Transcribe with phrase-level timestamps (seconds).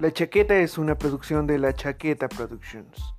[0.00, 3.14] La Chaqueta es una producción de La Chaqueta Productions.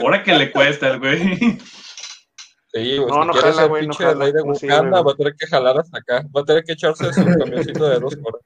[0.00, 1.58] Ahora que le cuesta el güey.
[2.72, 4.24] Sí, güey, No, si no jala, ser güey, no pinche jala.
[4.24, 4.68] de güey.
[4.68, 6.24] va a tener que jalar hasta acá.
[6.34, 8.40] Va a tener que echarse su camioncito de dos horas.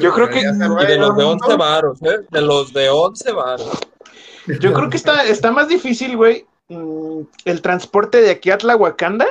[0.00, 2.20] Yo creo que Y de los de 11 varos, ¿eh?
[2.30, 3.80] De los de 11 varos.
[4.60, 9.26] Yo creo que está, está más difícil, güey, mm, el transporte de aquí a Tlahuacanda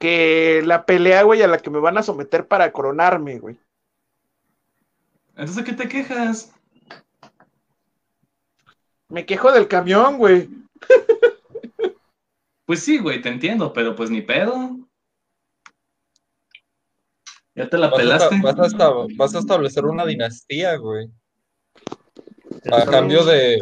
[0.00, 3.58] que la pelea, güey, a la que me van a someter para coronarme, güey.
[5.36, 6.54] Entonces, ¿a qué te quejas?
[9.08, 10.48] Me quejo del camión, güey.
[12.64, 14.78] Pues sí, güey, te entiendo, pero pues ni pedo.
[17.54, 18.40] Ya te la Vas a, pelaste.
[18.42, 21.08] vas a esta- vas a establecer una dinastía, güey.
[22.72, 23.58] A cambio de,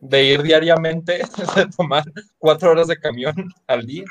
[0.00, 1.18] de ir diariamente,
[1.56, 2.04] de tomar
[2.38, 3.34] cuatro horas de camión
[3.66, 4.04] al día.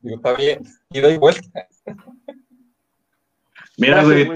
[0.00, 1.66] Digo, está bien, ida y vuelta.
[3.76, 4.30] Mira, güey,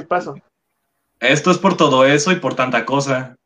[1.20, 3.37] esto es por todo eso y por tanta cosa.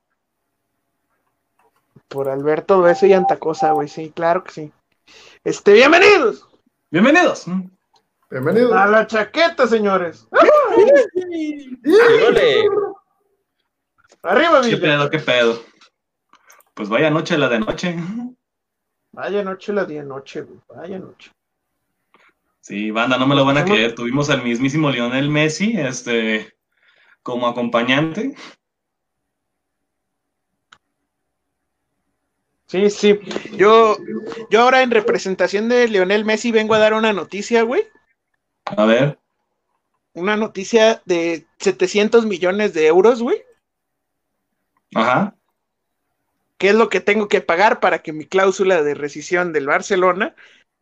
[2.09, 4.73] Por al ver todo eso y tanta cosa, güey, sí, claro que sí.
[5.45, 6.47] Este, bienvenidos
[6.91, 7.47] Bienvenidos.
[8.31, 8.77] Bienvenido.
[8.77, 10.27] a la chaqueta, señores.
[11.85, 12.65] Híjole,
[14.23, 14.81] Arriba, ¿Qué Villa.
[14.81, 15.65] pedo, qué pedo?
[16.75, 17.97] Pues vaya noche la de noche.
[19.13, 20.61] Vaya noche la día noche, güey.
[20.69, 21.31] Vaya noche.
[22.61, 23.95] Sí, banda, no me lo van a creer.
[23.95, 26.55] Tuvimos al mismísimo Lionel Messi, este,
[27.23, 28.35] como acompañante.
[32.67, 33.19] Sí, sí.
[33.57, 33.97] Yo,
[34.51, 37.85] yo ahora en representación de Lionel Messi vengo a dar una noticia, güey.
[38.65, 39.19] A ver,
[40.13, 43.43] Una noticia de 700 millones de euros, güey.
[44.95, 45.35] ajá.
[46.59, 50.35] ¿Qué es lo que tengo que pagar para que mi cláusula de rescisión del Barcelona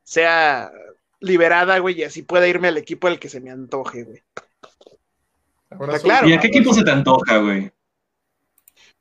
[0.02, 0.72] sea
[1.20, 4.22] liberada, güey, y así pueda irme al equipo al que se me antoje, güey?
[6.02, 6.28] Claro.
[6.28, 7.70] ¿Y a qué equipo se te antoja, güey?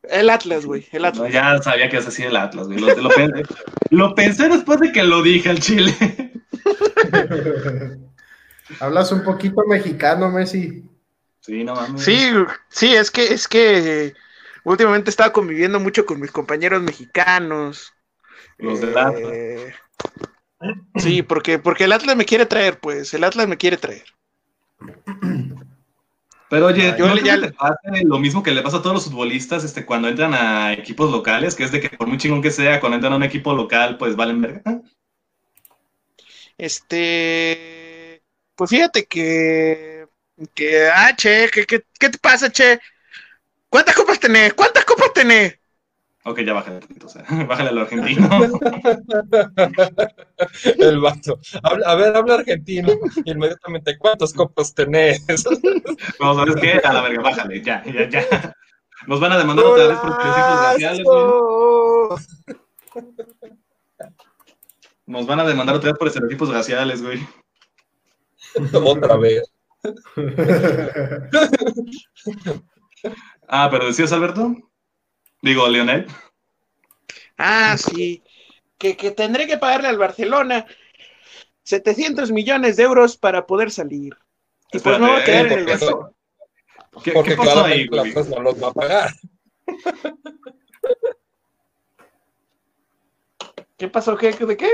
[0.03, 1.33] El Atlas, güey, el No, Atlas.
[1.33, 2.77] ya sabía que ibas a decir el Atlas, güey.
[2.79, 3.43] Lo, lo pensé,
[3.89, 5.95] lo pensé después de que lo dije al Chile.
[8.79, 10.83] Hablas un poquito mexicano, Messi.
[11.41, 12.03] Sí, no mames.
[12.03, 12.29] Sí,
[12.69, 14.13] sí, es que, es que
[14.63, 17.93] últimamente estaba conviviendo mucho con mis compañeros mexicanos.
[18.57, 19.21] Los del Atlas.
[19.33, 19.73] Eh,
[20.95, 24.03] Sí, porque, porque el Atlas me quiere traer, pues, el Atlas me quiere traer.
[26.49, 28.95] Pero oye, Yo ¿no le- crees ya pase lo mismo que le pasa a todos
[28.95, 31.55] los futbolistas este, cuando entran a equipos locales?
[31.55, 33.97] Que es de que por muy chingón que sea, cuando entran a un equipo local,
[33.97, 34.81] pues valen verga.
[36.57, 37.76] Este,
[38.57, 40.07] pues fíjate que,
[40.53, 42.79] que, ah, che, que, que- ¿qué te pasa, che?
[43.69, 44.53] ¿Cuántas copas tenés?
[44.53, 45.59] ¿Cuántas copas tenés?
[46.25, 48.27] Ok, ya bájale sea, bájale a lo argentino.
[50.79, 51.39] el vato.
[51.63, 52.91] Habla- a ver, habla argentino.
[53.23, 55.23] Inmediatamente, ¿cuántos copos tenés?
[56.19, 56.79] No, ¿sabes qué?
[56.83, 58.53] A la verga, bájale, ya, ya, ya.
[59.07, 61.25] Nos van a demandar otra vez por estereotipos raciales, güey.
[65.05, 67.25] Nos van a demandar otra vez por estereotipos raciales, güey.
[68.73, 69.51] Otra vez.
[73.49, 74.53] Ah, pero decías, Alberto.
[75.41, 76.05] Digo, Leonel.
[77.37, 78.21] Ah, sí,
[78.77, 80.65] que, que tendré que pagarle al Barcelona
[81.63, 84.17] 700 millones de euros para poder salir.
[84.73, 86.09] Y pues me voy a quedar en el Barcelona.
[87.03, 89.11] ¿Qué, Porque qué pasó ahí, la no los va a pagar.
[93.77, 94.17] ¿Qué pasó?
[94.17, 94.31] ¿Qué?
[94.31, 94.69] ¿De qué?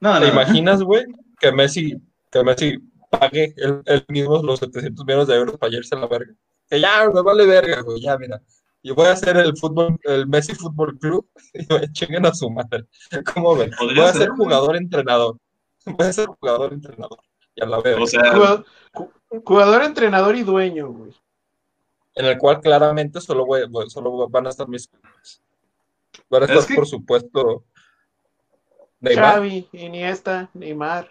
[0.00, 1.04] No, ¿Te no, imaginas, güey,
[1.40, 2.00] que Messi,
[2.34, 2.78] que Messi
[3.10, 6.34] pague él, él mismo los 700 millones de euros para irse a la verga?
[6.68, 8.42] Que ya, me vale verga, güey, ya, mira.
[8.82, 12.50] Yo voy a hacer el fútbol, el Messi Fútbol Club y me chinguen a su
[12.50, 12.86] madre.
[13.32, 13.70] ¿Cómo ven?
[13.78, 14.38] Voy a ser, ser güey.
[14.40, 15.38] jugador entrenador.
[15.86, 17.18] Voy a ser jugador entrenador.
[17.54, 18.02] Y a la verga.
[18.02, 19.12] O sea, Jugador, ju-
[19.44, 21.12] jugador, entrenador y dueño, güey.
[22.16, 24.90] en el cual claramente solo, voy- voy- solo van a estar mis.
[26.28, 27.64] Van a Es estar, que- por supuesto,
[29.00, 31.08] Neymar Xavi, Iniesta, Neymar.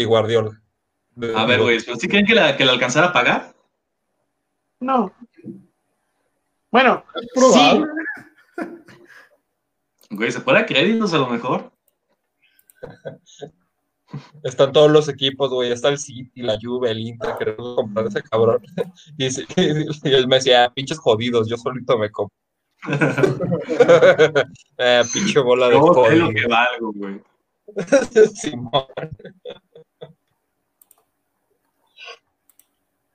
[0.00, 0.60] Y Guardiola.
[1.36, 3.54] a ver, güey, ¿pero sí creen que la, que la alcanzara a pagar?
[4.80, 5.12] No.
[6.70, 7.04] Bueno,
[7.34, 7.86] probable.
[10.10, 11.72] Güey, ¿se puede a créditos a lo mejor?
[14.42, 15.70] Están todos los equipos, güey.
[15.70, 18.60] Está el City, la Juve, el Inter, queremos comprar ese cabrón.
[19.16, 22.34] Y, y él me decía, "Ah, pinches jodidos, yo solito me compro.
[24.78, 27.20] Eh, pinche bola de sé lo que valgo, güey.
[28.34, 28.86] Simón.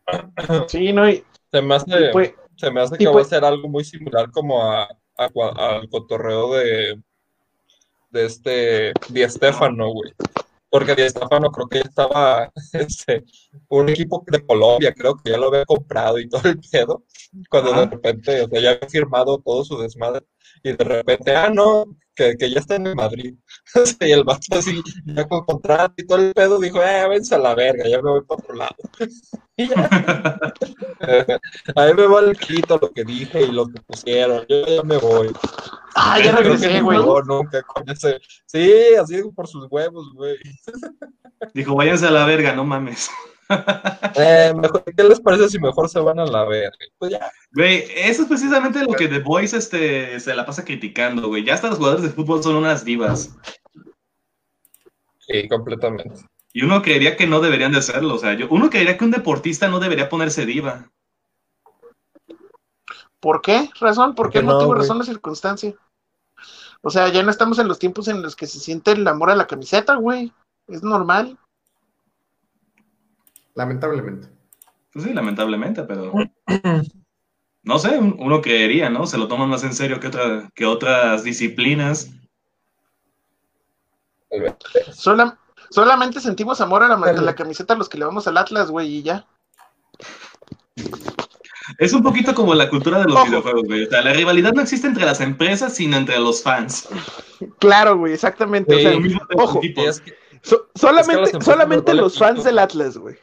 [0.68, 3.68] sí, no, y, Se me hace, pues, Se me hace que va a ser algo
[3.68, 4.88] muy similar como a,
[5.18, 7.02] al cotorreo de,
[8.12, 10.14] de este Di Stéfano, güey.
[10.70, 13.24] Porque Di Stéfano creo que ya estaba este,
[13.70, 17.04] un equipo de Colombia, creo que ya lo había comprado y todo el pedo.
[17.50, 20.26] Cuando de repente, o sea, ya había firmado todo su desmadre.
[20.64, 21.86] Y de repente, ah, no,
[22.16, 23.36] que, que ya está en el Madrid.
[24.00, 27.40] Y el vato así, ya con contrato y todo el pedo, dijo, eh, vence a
[27.40, 28.76] la verga, ya me voy para otro lado.
[29.58, 29.90] Y ya.
[31.76, 34.46] A mí me vale el quito lo que dije y lo que pusieron.
[34.50, 35.32] Yo ya me voy.
[35.96, 36.98] Ah, ya regresé, no güey.
[36.98, 38.20] jugó nunca con ese.
[38.46, 40.36] Sí, así por sus huevos, güey.
[41.54, 43.10] Dijo, váyanse a la verga, no mames.
[44.18, 46.78] Eh, mejor, ¿qué les parece si mejor se van a la verga?
[46.98, 47.32] Pues ya.
[47.52, 51.44] Güey, eso es precisamente lo que The Voice este, se la pasa criticando, güey.
[51.44, 53.36] Ya hasta los jugadores de fútbol son unas divas.
[55.20, 56.26] Sí, completamente.
[56.54, 58.16] Y uno creería que no deberían de serlo.
[58.16, 60.90] O sea, yo, uno creería que un deportista no debería ponerse diva.
[63.20, 63.70] ¿Por qué?
[63.80, 64.16] ¿Razón?
[64.16, 64.82] ¿Por qué ¿Por qué no, motivo, güey?
[64.82, 65.74] razón o circunstancia?
[66.82, 69.32] O sea, ya no estamos en los tiempos en los que se siente el amor
[69.32, 70.32] a la camiseta, güey.
[70.68, 71.38] Es normal.
[73.56, 74.28] Lamentablemente.
[74.94, 76.14] Pues sí, lamentablemente, pero.
[77.68, 79.08] No sé, un- uno creería, ¿no?
[79.08, 82.12] Se lo toman más en serio que, otra, que otras disciplinas.
[84.94, 85.40] Sola-
[85.72, 88.98] solamente sentimos amor a la, a la camiseta los que le vamos al Atlas, güey,
[88.98, 89.26] y ya.
[91.80, 93.26] Es un poquito como la cultura de los Ojo.
[93.26, 93.84] videojuegos, güey.
[93.86, 96.88] O sea, la rivalidad no existe entre las empresas, sino entre los fans.
[97.58, 98.76] Claro, güey, exactamente.
[98.76, 98.94] o sea,
[99.38, 99.58] ojo.
[99.58, 99.84] equipos.
[99.84, 100.14] Y es que-
[100.44, 103.16] so- solamente Es que a solamente los fans del Atlas, güey.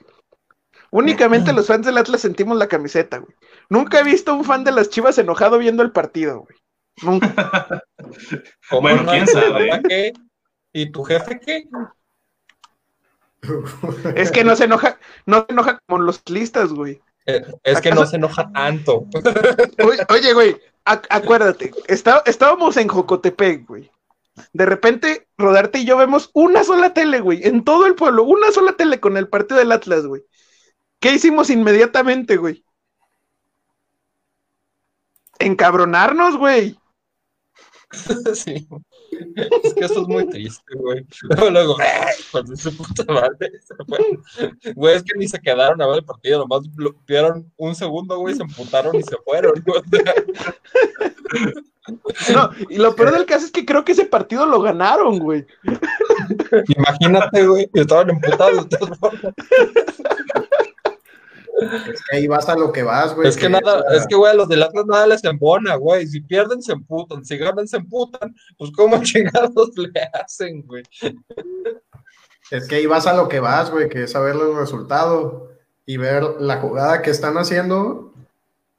[0.95, 3.35] Únicamente los fans del Atlas sentimos la camiseta, güey.
[3.71, 6.57] Nunca he visto un fan de las Chivas enojado viendo el partido, güey.
[7.03, 7.83] Nunca.
[8.69, 9.11] ¿cómo Bueno, no?
[9.11, 9.83] quién ¿Tu sabe.
[9.89, 10.13] qué?
[10.75, 11.65] ¿Y tu jefe qué?
[14.15, 17.01] Es que no se enoja, no se enoja como los listas, güey.
[17.27, 19.07] Eh, Es que no ¿Acaso- se enoja tanto.
[19.85, 23.91] Oye, oye, güey, ac- acuérdate, está- estábamos en Jocotepec, güey.
[24.53, 28.51] De repente, Rodarte y yo vemos una sola tele, güey, en todo el pueblo, una
[28.51, 30.23] sola tele con el partido del Atlas, güey.
[31.03, 32.65] ¿Qué hicimos inmediatamente, güey?
[35.41, 36.79] Encabronarnos, güey.
[38.35, 38.67] Sí.
[39.37, 41.07] Es que eso es muy triste, güey.
[41.25, 41.77] Luego, luego,
[42.31, 43.51] cuando su puta madre.
[44.75, 46.63] Güey, es que ni se quedaron a ver el partido, nomás
[47.07, 49.63] vieron un segundo, güey, se emputaron y se fueron.
[52.33, 55.45] No, y lo peor del caso es que creo que ese partido lo ganaron, güey.
[56.77, 58.69] imagínate, güey, que estaban emputados.
[58.69, 59.35] de todas formas.
[61.63, 63.29] Es que ahí vas a lo que vas, güey.
[63.29, 66.07] Es que nada, es que, güey, a los del Atlas nada les embona, güey.
[66.07, 67.25] Si pierden, se emputan.
[67.25, 68.35] Si ganan, se emputan.
[68.59, 70.83] Pues, ¿cómo chingados le hacen, güey?
[72.51, 75.53] Es que ahí vas a lo que vas, güey, que es saber el resultado
[75.87, 78.13] y ver la jugada que están haciendo,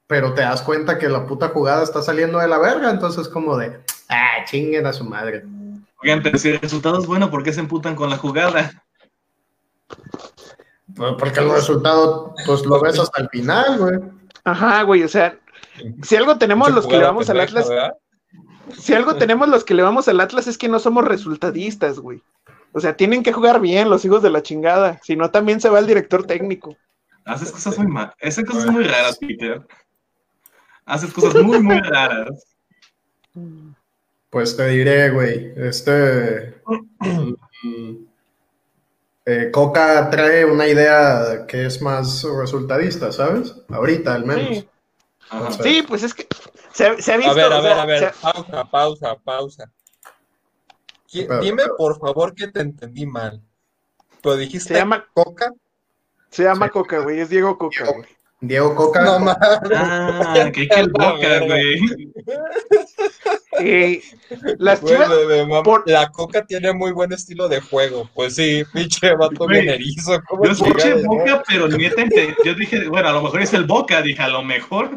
[0.06, 3.56] pero te das cuenta que la puta jugada está saliendo de la verga, entonces como
[3.56, 5.44] de, ah, chinguen a su madre.
[6.02, 8.84] Oigan, pero si el resultado es bueno, ¿por qué se emputan con la jugada?
[11.18, 13.98] Porque el resultado, pues lo ves hasta el final, güey.
[14.44, 15.38] Ajá, güey, o sea,
[16.02, 17.94] si algo tenemos los que le vamos al Atlas, ¿verdad?
[18.72, 22.22] si algo tenemos los que le vamos al Atlas es que no somos resultadistas, güey.
[22.72, 25.68] O sea, tienen que jugar bien los hijos de la chingada, si no también se
[25.68, 26.76] va el director técnico.
[27.24, 28.12] Haces cosas muy mal.
[28.20, 29.66] Haces cosas muy raras, Peter.
[30.84, 32.56] Haces cosas muy, muy raras.
[34.28, 36.62] Pues te diré, güey, este...
[39.26, 43.54] eh, Coca trae una idea que es más resultadista, ¿sabes?
[43.70, 44.64] Ahorita, al menos.
[45.62, 45.82] Sí.
[45.88, 46.26] Pues es que
[46.72, 47.32] se, se ha visto.
[47.32, 49.70] A ver, a o ver, sea, a ver, se- pausa, pausa, pausa.
[51.40, 53.40] Dime, por favor, que te entendí mal.
[54.22, 55.52] Pero dijiste Se llama- Coca.
[56.30, 56.72] se llama Sí.
[56.72, 58.08] Coca, güey, es Diego Coca, güey.
[58.40, 59.02] Diego Coca.
[59.04, 59.36] No mames.
[59.74, 61.80] Ah, que el boca, güey.
[63.60, 64.02] Eh,
[64.58, 65.08] las chivas,
[65.64, 68.08] por- La Coca tiene muy buen estilo de juego.
[68.14, 70.20] Pues sí, pinche vato bien erizo.
[70.28, 73.64] ¿Cómo Yo escuché boca, pero neta, ente- yo dije, bueno, a lo mejor es el
[73.64, 74.90] boca, dije, a lo mejor.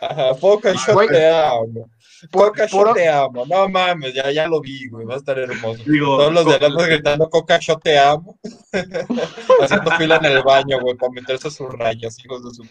[0.00, 1.08] Ajá, Coca, yo Güey.
[1.08, 1.88] te amo.
[2.30, 3.46] Por- Coca, yo por- te amo.
[3.46, 5.06] No mames, ya, ya lo vi, güey.
[5.06, 5.82] Va a estar hermoso.
[5.86, 8.38] Digo, Todos los de co- Atlas gritando Coca, yo te amo.
[9.62, 12.66] Haciendo fila en el baño, güey, para meterse sus rayas, hijos de su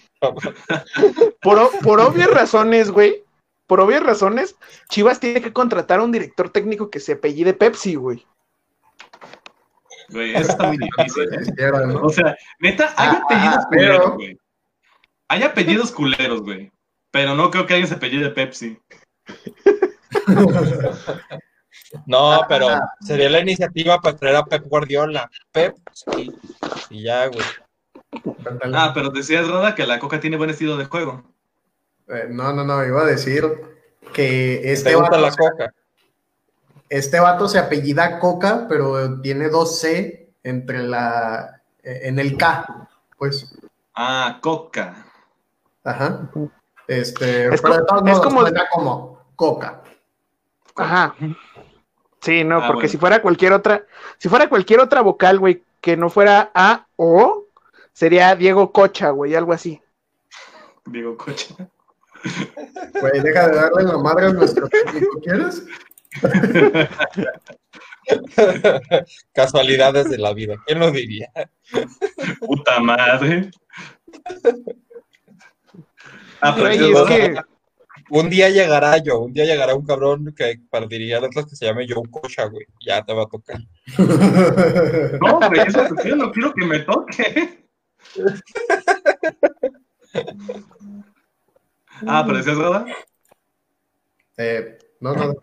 [1.41, 3.23] por, por obvias razones, güey,
[3.71, 4.57] por obvias razones,
[4.89, 8.27] Chivas tiene que contratar a un director técnico que se apellide Pepsi, güey.
[10.09, 11.23] Güey, eso está muy difícil.
[11.57, 11.95] ¿eh?
[12.01, 14.37] O sea, neta, hay Ah, apellidos pero- culeros, güey.
[15.29, 16.69] Hay apellidos culeros, güey.
[17.11, 18.77] Pero no creo que alguien se apellide Pepsi.
[22.05, 22.67] No, pero
[22.99, 25.31] sería la iniciativa para traer a Pep Guardiola.
[25.53, 26.29] Pep, sí.
[26.89, 27.45] Y ya, güey.
[28.73, 31.23] Ah, pero decías, Roda, que la Coca tiene buen estilo de juego.
[32.11, 33.43] Eh, no, no, no, iba a decir
[34.13, 35.73] que este ¿Te gusta vato, la coca?
[36.89, 42.89] este vato se apellida Coca, pero tiene dos C entre la, eh, en el K,
[43.17, 43.53] pues.
[43.95, 45.05] Ah, coca.
[45.83, 46.29] Ajá.
[46.87, 49.81] Este, Es pero de es como- suena como Coca.
[50.75, 51.15] Ajá.
[52.21, 52.89] Sí, no, Ah, porque bueno.
[52.89, 53.83] si fuera cualquier otra,
[54.17, 57.45] si fuera cualquier otra vocal, güey, que no fuera A o
[57.93, 59.81] sería Diego Cocha, güey, algo así.
[60.85, 61.55] Digo, coche.
[62.99, 65.63] Güey, deja de darle la madre a nuestro técnico, ¿quieres?
[69.33, 70.55] Casualidades de la vida.
[70.65, 71.31] ¿Quién lo diría?
[72.39, 73.51] Puta madre.
[76.41, 77.07] Ah, pero Güey, sí, es ¿verdad?
[77.07, 77.35] que,
[78.09, 81.65] Un día llegará yo, un día llegará un cabrón que partiría de otras que se
[81.65, 82.65] llame Joe Cocha, güey.
[82.85, 83.59] Ya te va a tocar.
[83.97, 87.65] No, güey, eso yo no quiero que me toque.
[92.07, 92.85] Ah, pero decías, ¿verdad?
[94.37, 95.33] Eh, no, no,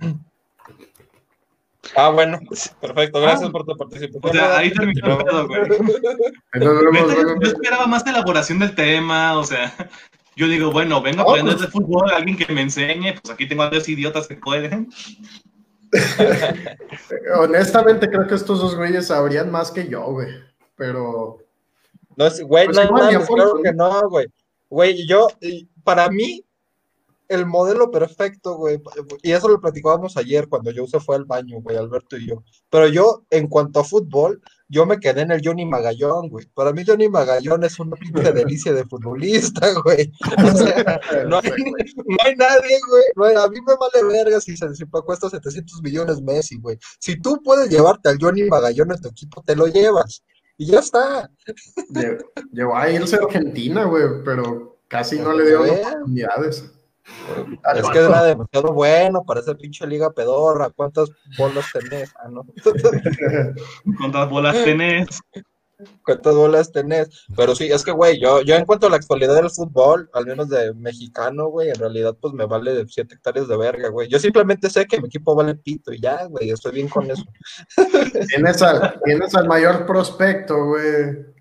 [1.97, 2.39] Ah, bueno,
[2.81, 3.21] perfecto.
[3.21, 3.53] Gracias Ah.
[3.53, 4.21] por tu participación.
[4.23, 5.61] O sea, ahí terminó el pedo, güey.
[5.69, 5.79] no,
[6.75, 9.75] no, no, no, yo, no, yo esperaba más elaboración del tema, o sea,
[10.37, 13.33] yo digo, bueno, vengo a No, aprender pues- de fútbol, alguien que me enseñe, pues
[13.35, 14.89] aquí tengo a dos idiotas que pueden.
[17.39, 20.29] Honestamente, creo que estos dos güeyes sabrían más que yo, güey.
[20.77, 21.39] Pero.
[22.17, 23.01] No es, güey, Pues no, fue,
[23.35, 23.63] claro güey.
[23.63, 24.27] que no, güey.
[24.69, 25.29] Güey, yo,
[25.85, 26.45] para mí,
[27.29, 28.81] el modelo perfecto, güey,
[29.23, 32.43] y eso lo platicábamos ayer cuando yo se fue al baño, güey, Alberto y yo.
[32.71, 36.47] Pero yo, en cuanto a fútbol, yo me quedé en el Johnny Magallón, güey.
[36.55, 40.13] Para mí, Johnny Magallón es una pinche delicia de futbolista, güey.
[40.45, 41.51] O sea, no hay,
[42.07, 43.05] no hay nadie, güey.
[43.17, 46.79] no hay- a mí me vale verga si, se- si cuesta 700 millones Messi, güey.
[46.99, 50.23] Si tú puedes llevarte al Johnny Magallón en tu equipo, te lo llevas.
[50.59, 51.31] Y ya está.
[51.91, 52.19] lle-
[52.53, 56.65] Llegó a irse a Argentina, güey, pero casi no le dio oportunidades.
[57.75, 60.71] Es que era demasiado bueno para esa pinche liga pedorra.
[60.71, 62.13] ¿Cuántas bolas tenés?
[62.17, 62.47] Ah, no.
[63.99, 65.21] ¿Cuántas bolas tenés?
[66.05, 67.09] ¿Cuántas bolas tenés?
[67.37, 70.27] Pero sí, es que, güey, yo, yo en cuanto a la actualidad del fútbol, al
[70.27, 74.09] menos de mexicano, güey, en realidad, pues me vale de 7 hectáreas de verga, güey.
[74.09, 77.23] Yo simplemente sé que mi equipo vale pito y ya, güey, estoy bien con eso.
[78.29, 80.85] Tienes al, tienes al mayor prospecto, güey,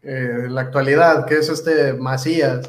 [0.03, 2.67] eh, en la actualidad, que es este Macías.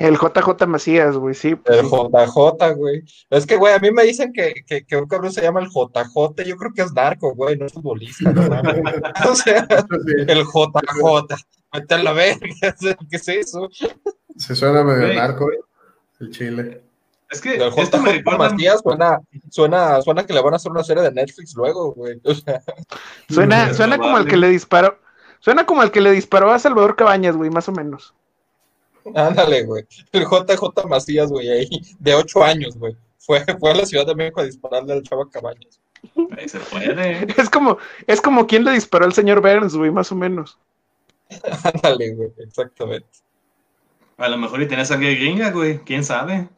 [0.00, 1.54] El JJ Macías, güey, sí.
[1.54, 1.86] pues El.
[1.86, 3.02] JJ, güey.
[3.30, 5.68] Es que, güey, a mí me dicen que, que, que un cabrón se llama el
[5.68, 6.42] JJ.
[6.44, 8.32] Yo creo que es narco, güey, no es futbolista.
[8.32, 8.42] No,
[9.30, 9.66] o sea,
[10.26, 11.36] el JJ.
[11.72, 12.48] Vete a la verga.
[13.10, 13.68] ¿Qué es eso?
[14.36, 15.16] se suena medio Güey.
[15.16, 15.58] narco, güey,
[16.20, 16.82] el chile.
[17.30, 18.50] Es que El esto me JJ recuerda...
[18.50, 22.20] Macías suena, suena, suena que le van a hacer una serie de Netflix luego, güey.
[22.24, 22.60] O sea,
[23.28, 24.30] Suena, suena como al probable.
[24.30, 24.98] que le disparó,
[25.38, 28.14] suena como al que le disparó a Salvador Cabañas, güey, más o menos.
[29.14, 29.84] Ándale, güey.
[30.12, 32.96] El JJ Macías, güey, ahí, de ocho años, güey.
[33.18, 35.78] Fue, fue a la Ciudad de México a dispararle al Chava Cabañas.
[36.36, 37.26] Ahí se puede.
[37.36, 37.76] Es como,
[38.06, 40.58] es como quien le disparó al señor Burns, güey, más o menos.
[41.74, 43.06] Ándale, güey, exactamente.
[44.16, 45.78] A lo mejor y tenés sangre gringa, güey.
[45.84, 46.48] ¿Quién sabe?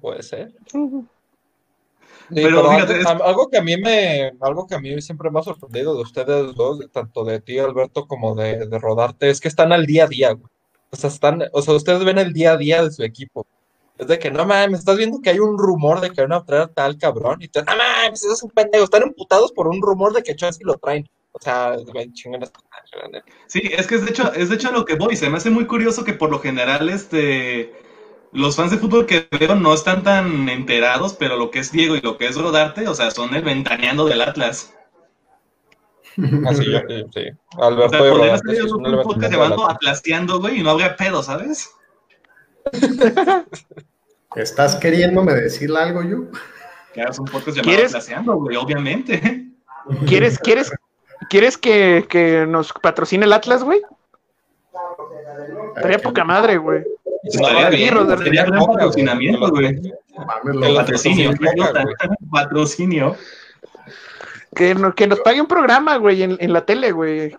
[0.00, 0.52] Puede ser.
[0.70, 4.80] Sí, Pero pero fíjate, antes- es- a- algo que a mí me, algo que a
[4.80, 8.78] mí siempre me ha sorprendido de ustedes dos, tanto de ti, Alberto, como de, de
[8.78, 10.50] Rodarte, es que están al día a día, güey.
[10.90, 13.46] O sea, están, o sea, ustedes ven el día a día de su equipo.
[13.98, 16.44] Es de que no mames, estás viendo que hay un rumor de que van a
[16.44, 19.82] traer tal cabrón, y tú, no mames, eso es un pendejo, están emputados por un
[19.82, 21.08] rumor de que Chelsea lo traen.
[21.32, 21.76] O sea,
[22.12, 22.42] chingan.
[23.46, 25.14] Sí, es que es de hecho, es de hecho lo que voy.
[25.14, 27.72] Se me hace muy curioso que por lo general, este,
[28.32, 31.96] los fans de fútbol que veo no están tan enterados, pero lo que es Diego
[31.96, 34.74] y lo que es Rodarte, o sea, son el ventaneando del Atlas.
[36.46, 37.22] Así yo, sí, sí.
[37.56, 41.22] O Alberto sea, hacer son un el podcast la- Atlaseando, güey, y no habría pedo,
[41.22, 41.70] ¿sabes?
[44.36, 46.24] ¿Estás queriéndome decir algo, yo?
[46.92, 47.92] Que hagas un podcast llamado ¿Quieres?
[47.92, 49.46] Atlaseando, güey, obviamente.
[50.06, 50.70] ¿Quieres, quieres,
[51.30, 53.80] quieres que, que nos patrocine el Atlas, güey?
[55.76, 56.84] Estaría poca madre, güey.
[57.22, 59.80] Estaría bien, sería gran patrocinamiento, güey.
[60.62, 61.30] El Patrocinio,
[62.30, 63.16] patrocinio.
[64.54, 67.36] Que, no- que nos pague un programa, güey, en, en la tele, güey.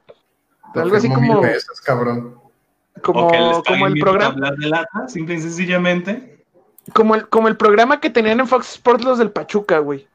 [0.76, 2.36] Algo así como, veces, cabrón.
[3.02, 3.30] como,
[3.88, 6.44] el programa, hablar del Atlas, simple y sencillamente.
[6.94, 10.08] como el, como el programa que tenían en Fox Sports los del Pachuca, güey.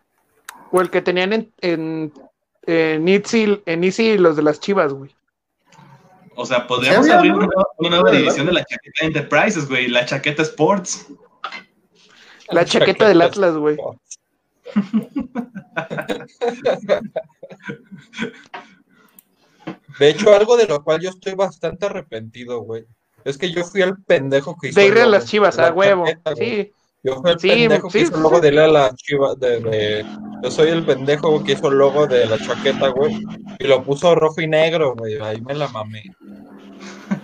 [0.70, 2.12] O el que tenían en, en,
[2.66, 5.14] en Itzy, en Easy los de las Chivas, güey.
[6.36, 7.38] O sea, podríamos había, abrir ¿no?
[7.38, 8.18] una, nueva- una nueva ¿Verdad?
[8.18, 11.06] división de la chaqueta Enterprises, güey, la chaqueta Sports.
[12.50, 13.76] La chaqueta del Atlas, güey.
[19.98, 22.84] De hecho, algo de lo cual yo estoy bastante arrepentido, güey.
[23.24, 25.56] Es que yo fui el pendejo que hizo De ir a el las logo, Chivas,
[25.56, 26.04] la a huevo.
[26.36, 26.72] Sí.
[27.02, 30.06] Yo fui el Sí, pendejo sí, que hizo el logo de la chiva de, de-
[30.42, 33.22] Yo soy el pendejo que hizo el logo de la chaqueta, güey.
[33.58, 35.18] Y lo puso rojo y negro, güey.
[35.20, 36.02] Ahí me la mamé.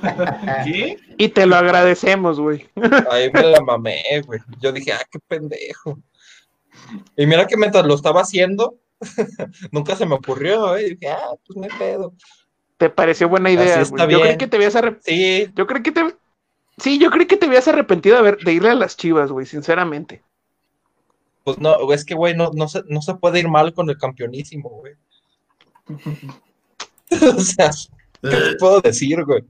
[0.64, 0.96] ¿Qué?
[1.18, 2.68] Y te lo agradecemos, güey.
[3.10, 4.40] Ahí me la mamé, güey.
[4.60, 5.98] Yo dije, ah, qué pendejo.
[7.16, 8.78] Y mira que mientras lo estaba haciendo,
[9.72, 10.90] nunca se me ocurrió, güey.
[10.94, 12.14] Dije, ah, pues no hay pedo.
[12.76, 14.12] Te pareció buena idea, Así está güey.
[14.16, 14.38] Yo creí bien.
[14.38, 16.14] que te habías arrep- Sí, Yo creí que te.
[16.78, 20.22] Sí, yo creí que te habías arrepentido de, de irle a las chivas, güey, sinceramente.
[21.44, 23.98] pues no, es que, güey, no, no, se, no se puede ir mal con el
[23.98, 24.94] campeonísimo, güey.
[27.36, 27.70] o sea,
[28.22, 29.44] ¿qué te puedo decir, güey?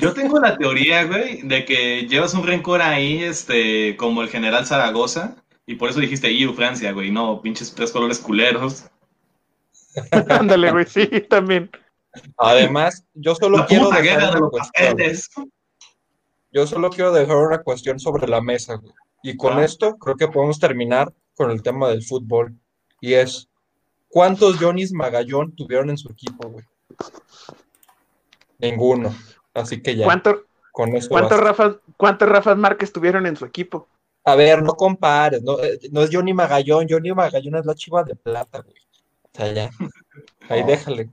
[0.00, 4.66] Yo tengo la teoría, güey, de que llevas un rencor ahí, este, como el general
[4.66, 5.36] Zaragoza,
[5.68, 8.86] y por eso dijiste IU Francia, güey, no, pinches tres colores culeros.
[10.30, 11.70] Ándale, güey, sí, también.
[12.38, 14.96] Además, yo solo La quiero dejar de una cuestión.
[16.50, 18.92] Yo solo quiero dejar una cuestión sobre la mesa, güey.
[19.22, 19.64] Y con Ah.
[19.64, 22.54] esto creo que podemos terminar con el tema del fútbol.
[23.00, 23.48] Y es,
[24.08, 26.64] ¿cuántos Johnny's Magallón tuvieron en su equipo, güey?
[28.58, 29.14] Ninguno.
[29.54, 31.38] Así que ya, ¿Cuánto- con eso ¿Cuántos.
[31.40, 33.88] Rafas, ¿Cuántos Rafas Márquez tuvieron en su equipo?
[34.28, 38.04] A ver, no compares, no, eh, no es Johnny Magallón, Johnny Magallón es la chiva
[38.04, 38.76] de plata, güey.
[38.76, 39.70] O sea, ya.
[40.50, 41.10] Ahí déjale.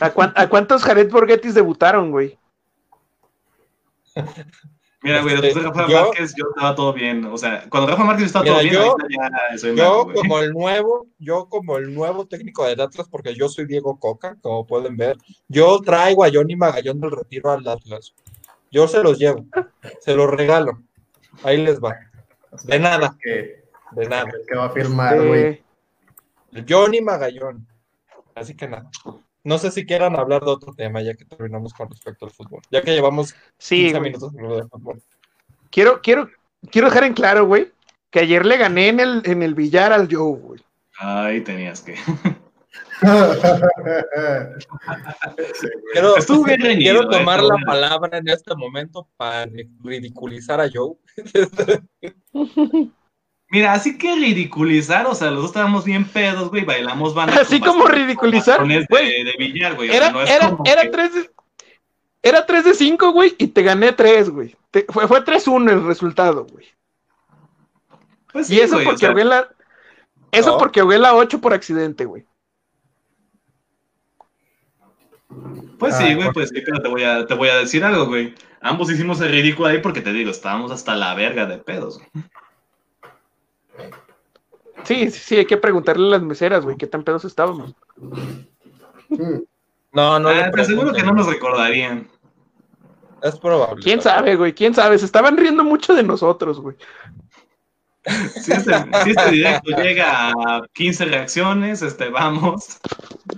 [0.00, 2.38] ¿A, cuán- a cuántos Jared Borghettis debutaron, güey?
[5.02, 7.24] Mira, güey, Este, después de Rafa yo- Márquez yo estaba todo bien.
[7.26, 10.38] O sea, cuando Rafa Márquez estaba Mira, todo bien, yo- ahorita ya soy Yo como
[10.40, 14.66] el nuevo, yo como el nuevo técnico del Atlas, porque yo soy Diego Coca, como
[14.66, 15.16] pueden ver,
[15.48, 18.14] yo traigo a Johnny Magallón del retiro al Atlas.
[18.70, 19.44] Yo se los llevo,
[20.00, 20.80] se los regalo.
[21.42, 21.96] Ahí les va.
[22.64, 24.30] De nada, Que, de nada.
[24.48, 25.62] que va a firmar, güey.
[26.52, 27.66] Eh, Johnny Magallón.
[28.34, 28.88] Así que nada.
[29.42, 32.62] No sé si quieran hablar de otro tema, ya que terminamos con respecto al fútbol.
[32.70, 34.10] Ya que llevamos sí, 15 güey.
[34.10, 35.02] minutos hablando de fútbol.
[35.70, 36.30] Quiero, quiero,
[36.70, 37.72] quiero dejar en claro, güey,
[38.10, 40.60] que ayer le gané en el, en el billar al Joe, güey.
[40.98, 41.96] Ahí tenías que.
[45.92, 49.46] Quiero, Estuvo bien reñido, quiero eh, tomar estuvo la palabra en este momento para
[49.82, 50.94] ridiculizar a Joe.
[53.50, 57.40] Mira, así que ridiculizar, o sea, los dos estábamos bien pedos, güey, bailamos banda.
[57.40, 59.24] Así como bastones- ridiculizar, con bastones güey.
[59.24, 59.90] De, de billar, güey.
[59.90, 61.30] o sea, Era, no es era, como era que- 3 de,
[62.22, 64.56] era 3 de 5, güey, y te gané 3, güey.
[64.70, 66.66] Te- Fue, fue 3-1 el resultado, güey.
[68.32, 69.48] Pues Y sí, eso güey, o porque sea, ahogué la.
[70.32, 70.58] Eso No.
[70.58, 72.26] porque ahogué la 8 por accidente, güey.
[75.78, 78.06] Pues Ah, sí, güey, pues sí, pero te voy, a, te voy a decir algo,
[78.06, 78.34] güey.
[78.60, 81.98] Ambos hicimos el ridículo ahí porque te digo, estábamos hasta la verga de pedos.
[81.98, 82.24] güey.
[84.84, 87.74] Sí, sí, sí, hay que preguntarle a las meseras, güey, qué tan pedos estábamos.
[89.92, 90.28] No, no.
[90.28, 92.08] Ah, te aseguro que no nos recordarían.
[93.22, 93.82] Es probable.
[93.82, 94.52] ¿Quién sabe, güey?
[94.52, 94.98] ¿Quién sabe?
[94.98, 96.76] Se estaban riendo mucho de nosotros, güey.
[98.04, 98.72] Si este,
[99.04, 102.78] si este directo llega a 15 reacciones, este, vamos.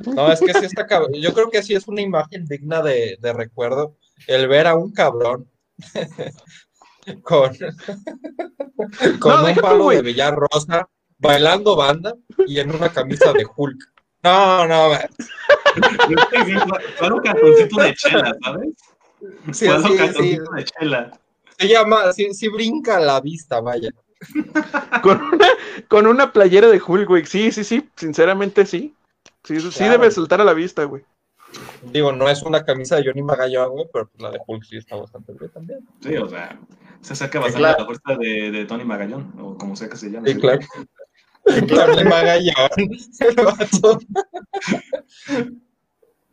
[0.07, 1.13] No, es que sí está cabrón.
[1.15, 4.93] Yo creo que sí es una imagen digna de, de recuerdo el ver a un
[4.93, 5.49] cabrón
[7.23, 7.53] con,
[9.21, 12.15] con No, un tú, palo de Villar Rosa bailando banda
[12.47, 13.79] y en una camisa de Hulk.
[14.23, 15.09] No, no, man.
[16.99, 18.69] Fue un cartoncito de chela, ¿sabes?
[19.53, 19.97] Sí, Fue un sí, sí.
[19.99, 21.21] cartoncito de chela.
[21.59, 23.91] Se llama, sí, sí brinca a la vista, vaya.
[25.03, 25.47] Con una,
[25.89, 27.27] con una playera de Hulk, güey.
[27.27, 28.95] Sí, sí, sí, sinceramente sí.
[29.45, 29.93] Sí, sí Claro.
[29.93, 31.05] debe soltar a la vista, güey.
[31.93, 34.79] Digo, no es una camisa de Johnny Magallón, güey, pero pues la de Hulk sí
[34.79, 35.81] está bastante bien también.
[36.01, 36.59] Sí, o sea,
[37.01, 37.77] se acerca bastante claro.
[37.77, 40.33] a la fuerza de, de Tony Magallón, o como sea que se llame.
[40.33, 40.61] Sí, claro.
[41.47, 42.71] Johnny Magallón.
[43.21, 43.99] el vato.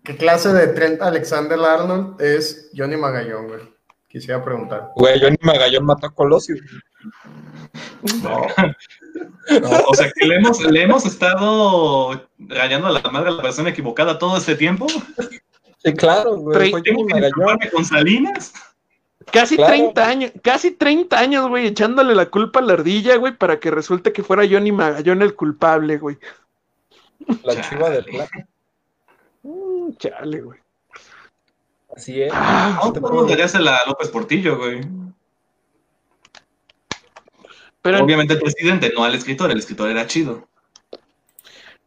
[0.04, 3.62] ¿Qué clase de Trent Alexander Arnold es Johnny Magallón, güey?
[4.10, 4.90] Quisiera preguntar.
[4.96, 6.56] Güey, Johnny Magallón mató a Colosio.
[8.24, 8.46] No,
[9.88, 13.70] o sea, que le hemos, le hemos estado rayando a la madre a la persona
[13.70, 14.88] equivocada todo este tiempo.
[15.84, 16.72] Sí, claro, güey.
[16.82, 18.54] Tengo que disculparme con Salinas.
[19.32, 19.74] Casi Claro.
[19.74, 23.72] 30 años, casi 30 años, güey, echándole la culpa a la ardilla, güey, para que
[23.72, 26.18] resulte que fuera Johnny Magallón el culpable, güey.
[27.44, 28.48] La chiva del plata.
[29.44, 30.60] Mm, chale, güey.
[31.96, 32.32] Así es.
[32.34, 34.82] Ah, No, podemos daríasela a López Portillo, güey.
[37.84, 40.48] Pero, Obviamente el presidente, no al escritor, el escritor era chido.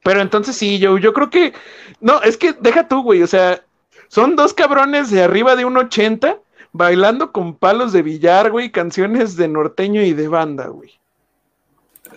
[0.05, 1.53] pero entonces sí, yo, yo creo que.
[2.01, 3.23] No, es que deja tú, güey.
[3.23, 3.65] O sea,
[4.09, 6.39] son dos cabrones de arriba de un 80
[6.73, 10.93] bailando con palos de billar, güey, canciones de norteño y de banda, güey.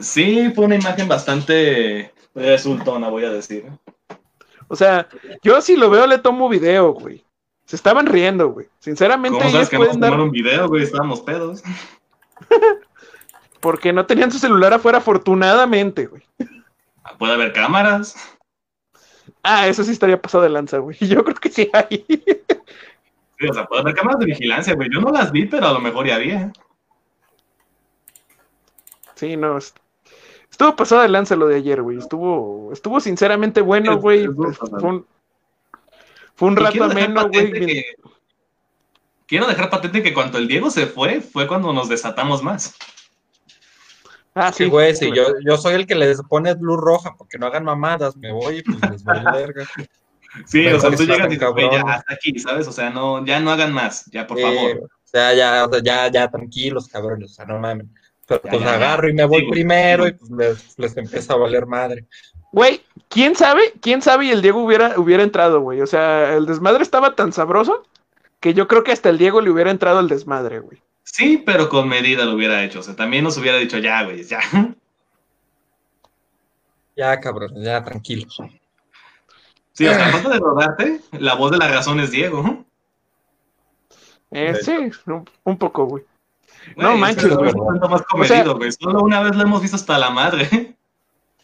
[0.02, 3.66] Sí, fue una imagen bastante resultona, voy a decir.
[4.68, 5.08] O sea,
[5.42, 7.24] yo si lo veo le tomo video, güey.
[7.66, 8.68] Se estaban riendo, güey.
[8.80, 10.12] Sinceramente, ¿Cómo ellos sabes que vamos a pueden dar.
[10.12, 10.84] tomar un video, güey?
[10.84, 11.64] Estábamos pedos.
[13.60, 16.24] Porque no tenían su celular afuera, afortunadamente, güey.
[17.18, 18.16] Puede haber cámaras.
[19.44, 20.98] Ah, eso sí estaría pasado de lanza, güey.
[21.00, 22.06] Yo creo que sí hay.
[23.40, 24.90] Sí, o sea, puede haber cámaras de vigilancia, güey.
[24.94, 26.52] Yo no las vi, pero a lo mejor ya había.
[29.16, 29.58] Sí, no.
[29.58, 29.78] est-
[30.50, 31.98] Estuvo pasado de lanza lo de ayer, güey.
[31.98, 34.28] Estuvo, estuvo sinceramente bueno, Sí, güey.
[34.28, 34.48] Fue
[34.84, 35.06] un,
[36.36, 37.52] fue un Y rato ameno, güey.
[37.52, 37.86] que-
[39.26, 42.76] Quiero dejar patente que cuando el Diego se fue, fue cuando nos desatamos más.
[44.42, 47.46] Ah, Sí, güey, sí, yo, yo soy el que les pone luz roja porque no
[47.48, 49.66] hagan mamadas, me voy y pues les vale verga.
[50.46, 52.68] Sí, Mejor o sea, que tú llegas y dices, ya hasta aquí, ¿sabes?
[52.68, 54.78] O sea, no, ya no hagan más, ya, por Eh, favor.
[54.84, 57.88] o sea, ya, o sea, ya, ya, tranquilos, cabrones, o sea, no mames.
[58.28, 58.76] Pero Ya, pues ya, ya.
[58.76, 62.06] agarro y me voy Sí, primero y pues les, les empieza a valer madre.
[62.52, 63.74] Güey, ¿quién sabe?
[63.82, 65.82] ¿Quién sabe y el Diego hubiera, hubiera entrado, güey?
[65.82, 67.84] O sea, el desmadre estaba tan sabroso
[68.40, 70.80] que yo creo que hasta el Diego le hubiera entrado el desmadre, güey.
[71.12, 72.80] Sí, pero con medida lo hubiera hecho.
[72.80, 74.40] O sea, también nos hubiera dicho, ya, güey, ya.
[76.96, 78.38] Ya, cabrones, ya, tranquilos.
[79.74, 82.66] Sí, o sea, falta de rodarte, la voz de la razón es Diego.
[84.32, 84.72] Eh, sí,
[85.08, 86.04] un, un poco, güey.
[86.76, 87.54] Güey, No es manches, güey.
[87.54, 88.60] más comedido.
[88.80, 90.76] Solo una vez lo hemos visto hasta la madre.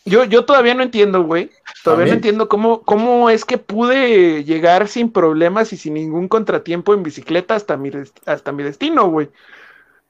[0.05, 1.49] Yo, yo todavía no entiendo, güey.
[1.83, 6.93] Todavía no entiendo cómo, cómo es que pude llegar sin problemas y sin ningún contratiempo
[6.93, 7.89] en bicicleta hasta mi,
[8.25, 9.29] hasta mi destino, güey.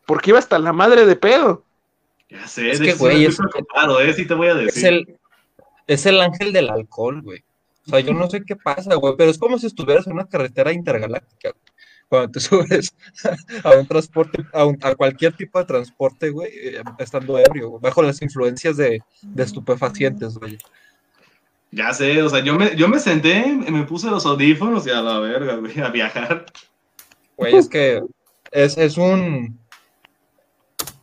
[0.05, 1.63] Porque iba hasta la madre de pedo.
[2.29, 4.13] Ya sé, Es de que, güey, es- preocupado, ¿eh?
[4.13, 4.85] Sí te voy a Es decir.
[4.87, 5.17] el,
[5.87, 7.43] es el ángel del alcohol, güey.
[7.87, 10.27] O sea, yo no sé qué pasa, güey, pero es como si estuvieras en una
[10.27, 11.51] carretera intergaláctica.
[11.51, 11.74] güey.
[12.07, 12.93] Cuando te subes
[13.63, 17.81] a un transporte, a, un- a cualquier tipo de transporte, güey, eh, estando ebrio, güey,
[17.81, 20.57] bajo las influencias de, de estupefacientes, güey.
[21.71, 25.01] Ya sé, o sea, yo me, yo me senté, me puse los audífonos y a
[25.01, 26.45] la verga, güey, a viajar.
[27.37, 28.01] Güey, es que
[28.51, 29.59] es, es un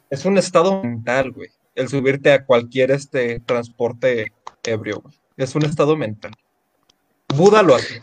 [0.08, 1.48] es un estado mental, güey.
[1.74, 5.14] El subirte a cualquier este transporte ebrio, güey.
[5.36, 6.32] Es un estado mental.
[7.34, 8.00] Buda lo hace.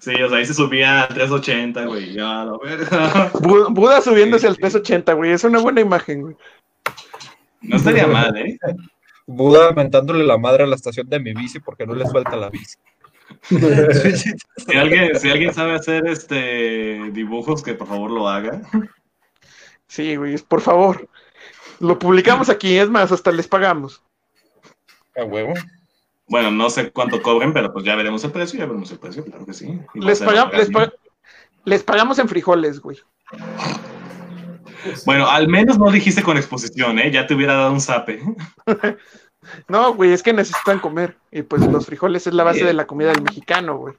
[0.00, 3.32] Sí, o sea, ahí se subía a 380, güey, ya la verga.
[3.32, 4.60] Bu- Buda subiéndose Sí, al sí.
[4.62, 5.32] peso 80, güey.
[5.32, 6.36] Es una buena imagen, güey.
[7.62, 8.58] No estaría mal, ¿eh?
[9.26, 12.50] Buda mentándole la madre a la estación de mi bici porque no le suelta la
[12.50, 12.76] bici.
[14.66, 18.60] Si alguien, si alguien sabe hacer este dibujos, que por favor lo haga.
[19.86, 21.08] Sí, güey, por favor.
[21.80, 24.02] Lo publicamos aquí, es más, hasta les pagamos.
[25.16, 25.52] A huevo.
[26.28, 29.24] Bueno, no sé cuánto cobren, pero pues ya veremos el precio, ya veremos el precio,
[29.24, 29.80] claro que sí.
[29.94, 30.50] A
[31.64, 32.98] Les, pagamos en frijoles, güey.
[35.06, 37.10] Bueno, al menos no dijiste con exposición, ¿eh?
[37.10, 38.22] Ya te hubiera dado un zape.
[39.66, 41.16] No, güey, es que necesitan comer.
[41.30, 42.64] Y pues los frijoles es la base Sí.
[42.66, 43.94] de la comida del mexicano, güey.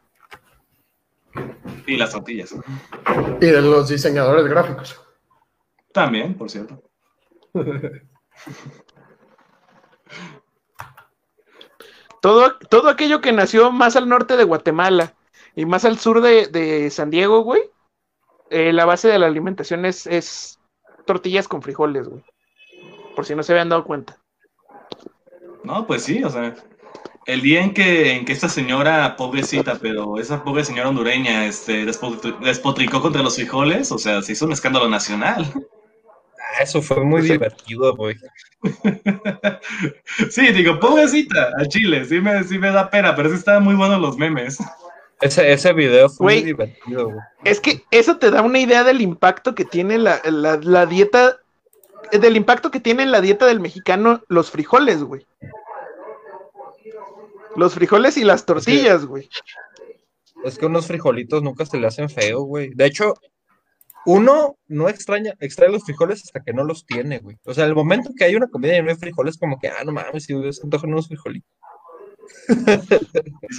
[1.88, 2.54] Y las tortillas.
[3.42, 5.02] Y de los diseñadores gráficos.
[5.92, 6.84] También, por cierto.
[12.22, 15.14] Todo, todo aquello que nació más al norte de Guatemala
[15.56, 17.62] y más al sur de, de San Diego, güey,
[18.50, 20.60] eh, la base de la alimentación es, es
[21.06, 22.24] tortillas con frijoles, güey.
[23.16, 24.18] Por si no se habían dado cuenta.
[25.64, 26.56] No, pues sí, o sea,
[27.26, 31.86] el día en que, en que esta señora, pobrecita, pero esa pobre señora hondureña, este,
[31.86, 35.46] despotri- despotricó contra los frijoles, o sea, se hizo un escándalo nacional.
[36.58, 38.16] Ah, Eso fue muy divertido, güey.
[40.30, 43.76] Sí, digo, pobrecita, a Chile, sí me, sí me da pena, pero sí estaban muy
[43.76, 44.58] buenos los memes.
[45.22, 47.20] Ese, ese video fue muy divertido, güey.
[47.44, 51.38] Es que eso te da una idea del impacto que tiene la, la- la dieta,
[52.12, 55.26] del impacto que tiene en la dieta del mexicano los frijoles, güey.
[57.56, 59.30] Los frijoles y las tortillas, güey.
[60.46, 62.70] Es que unos frijolitos nunca se le hacen feo, güey.
[62.74, 63.14] De hecho,
[64.06, 67.38] uno no extraña, extrae los frijoles hasta que no los tiene, güey.
[67.46, 69.84] O sea, el momento que hay una comida y no hay frijoles, como que, ah,
[69.86, 71.50] no mames, si hubiese antojan unos frijolitos.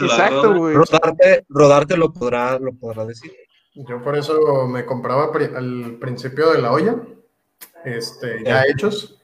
[0.01, 0.75] Exacto, güey.
[0.75, 3.33] Rodarte, rodarte lo podrá, lo podrá decir.
[3.75, 6.97] Yo por eso me compraba pri- al principio de la olla,
[7.85, 8.71] este, ya Eh.
[8.71, 9.17] hechos,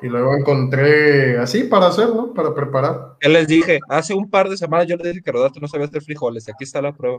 [0.00, 3.16] y luego encontré así para hacerlo, para preparar.
[3.22, 5.86] Ya les dije, hace un par de semanas yo les dije que Rodarte no sabía
[5.86, 7.18] hacer frijoles, y aquí está la prueba.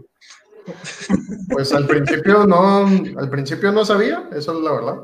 [1.52, 2.86] Pues al principio no,
[3.18, 4.98] al principio no sabía, eso es la verdad.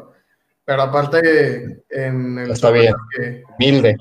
[0.65, 2.93] Pero aparte, en el Está bien.
[3.15, 3.97] que- Humilde.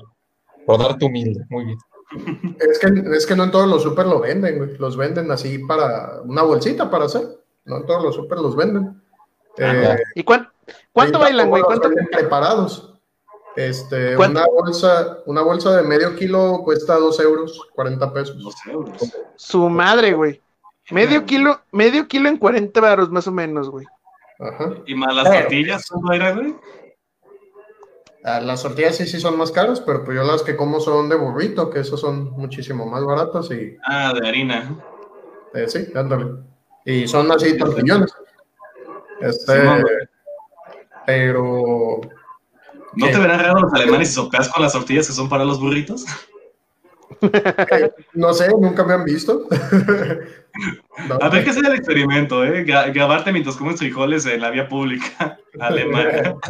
[0.67, 1.77] Rodarte humilde, muy bien.
[2.59, 4.77] es que es que no en todos los super lo venden, güey.
[4.77, 7.23] Los venden así para una bolsita para hacer.
[7.65, 9.01] No en todos los super los venden.
[9.59, 10.49] Ah, Eh, ¿Y cuán-
[10.91, 11.61] cuánto bailan, güey?
[11.63, 11.87] ¿Cuánto?
[11.89, 12.91] venden preparados.
[13.55, 14.39] Este, ¿Cuánto?
[14.41, 18.37] una bolsa, una bolsa de medio kilo cuesta dos euros, 40 pesos.
[18.43, 18.97] Dos euros.
[19.35, 20.41] Su madre, güey.
[20.91, 23.85] Medio kilo, medio kilo en 40 baros, más o menos, güey.
[24.39, 24.73] Ajá.
[24.85, 26.55] Y más las tortillas, ¿cuánto era, güey?
[28.23, 31.09] Ah, Las tortillas sí, sí son más caras, pero pues yo las que como son
[31.09, 34.75] de burrito, que esos son muchísimo más baratas y Ah, de harina.
[35.53, 36.31] eh, sí, ándale.
[36.85, 38.11] Y son así tortillones.
[39.21, 39.83] Este, Sí,
[41.05, 42.01] pero
[42.93, 43.11] ¿No ¿Qué?
[43.11, 46.05] te verán raro los alemanes si sopeas con las tortillas que son para los burritos?
[48.13, 49.47] No sé, nunca me han visto.
[51.09, 52.65] No, A ver que sea el experimento, ¿eh?
[52.65, 56.35] Gra- grabarte mientras comes frijoles en la vía pública alemana.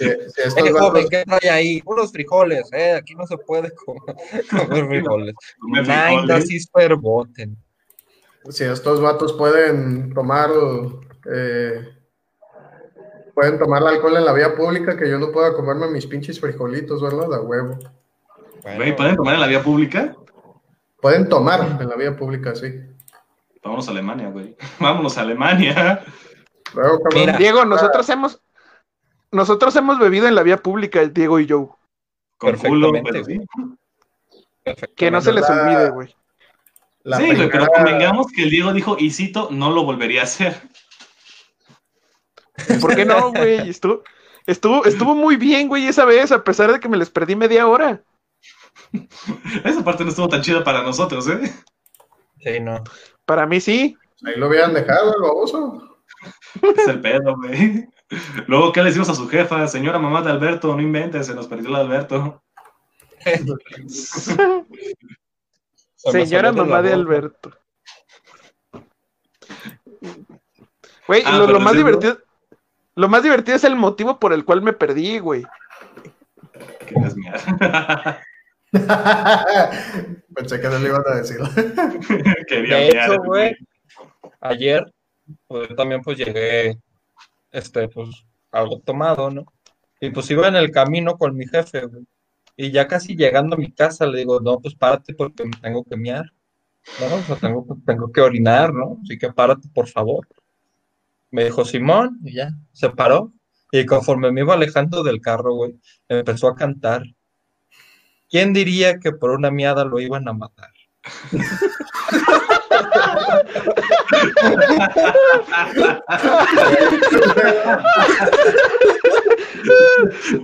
[0.00, 0.18] Eh,
[0.56, 1.82] vatos- joven, ¿qué trae ahí?
[1.84, 4.16] Unos frijoles, eh, aquí no se puede comer,
[4.50, 5.34] comer frijoles.
[6.26, 7.56] Das ist verboten.
[8.50, 10.50] si estos vatos pueden tomar
[11.32, 11.88] eh,
[13.34, 16.38] pueden tomar el alcohol en la vía pública, que yo no pueda comerme mis pinches
[16.40, 17.32] frijolitos, ¿verdad?
[17.34, 17.78] A huevo.
[18.76, 20.16] Güey, ¿pueden tomar en la vía pública?
[21.00, 22.68] Pueden tomar en la vía pública, sí.
[23.62, 24.56] Vámonos a Alemania, güey.
[24.80, 26.02] Vámonos a Alemania.
[26.74, 27.36] Luego, cabrón, Mira.
[27.38, 28.40] Diego, nosotros hemos,
[29.30, 31.78] nosotros hemos bebido en la vía pública, Diego y yo.
[32.38, 33.46] Con culo, Perfectamente,
[34.64, 34.88] pero sí.
[34.96, 36.16] Que no se les La- olvide, güey.
[37.02, 40.24] la sí, güey, pero convengamos que el Diego dijo, y cito, no lo volvería a
[40.24, 40.56] hacer.
[42.80, 43.68] ¿Por qué no, güey?
[43.68, 44.02] Estuvo,
[44.46, 47.66] estuvo, estuvo muy bien, güey, esa vez, a pesar de que me les perdí media
[47.66, 48.02] hora.
[49.64, 51.52] Esa parte no estuvo tan chida para nosotros, ¿eh?
[52.40, 52.82] Sí, no.
[53.24, 53.96] Para mí sí.
[54.24, 55.98] Ahí lo hubieran dejado, el baboso.
[56.62, 57.88] Es el pedo, güey.
[58.46, 59.66] Luego, ¿qué le decimos a su jefa?
[59.66, 62.42] Señora mamá de Alberto, no inventes, se nos perdió el Alberto.
[65.96, 66.92] Señora mamá de.
[66.92, 67.50] Alberto.
[71.06, 72.18] Güey, Ah, lo, más divertido,
[72.94, 75.44] lo más divertido es el motivo por el cual me perdí, güey.
[76.86, 78.20] Querías miar.
[80.34, 81.38] Pensé que no le iban a decir.
[82.48, 83.56] Quería De hecho, güey,
[84.40, 84.92] ayer,
[85.46, 86.78] pues también pues llegué,
[87.52, 89.46] este, pues, algo tomado, ¿no?
[90.00, 92.04] Y pues iba en el camino con mi jefe, güey.
[92.56, 95.84] Y ya casi llegando a mi casa le digo, no, pues párate porque me tengo
[95.84, 96.26] que miar,
[97.00, 97.16] ¿no?
[97.16, 98.98] O sea, tengo, tengo que orinar, ¿no?
[99.02, 100.28] Así que párate, por favor.
[101.30, 103.32] Me dijo Simón, y ya, se paró.
[103.72, 107.02] Y conforme me iba alejando del carro, güey, empezó a cantar.
[108.34, 110.72] ¿Quién diría que por una miada lo iban a matar?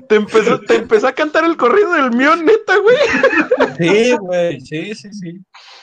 [0.08, 2.96] Te empezó, te empezó a cantar el corrido del mío, neta, güey.
[3.76, 5.40] Sí, güey, sí, sí, sí.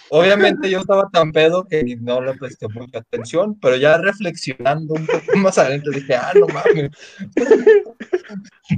[0.09, 5.05] Obviamente yo estaba tan pedo que no le presté mucha atención, pero ya reflexionando un
[5.05, 6.91] poco más adelante dije, ah, no mames.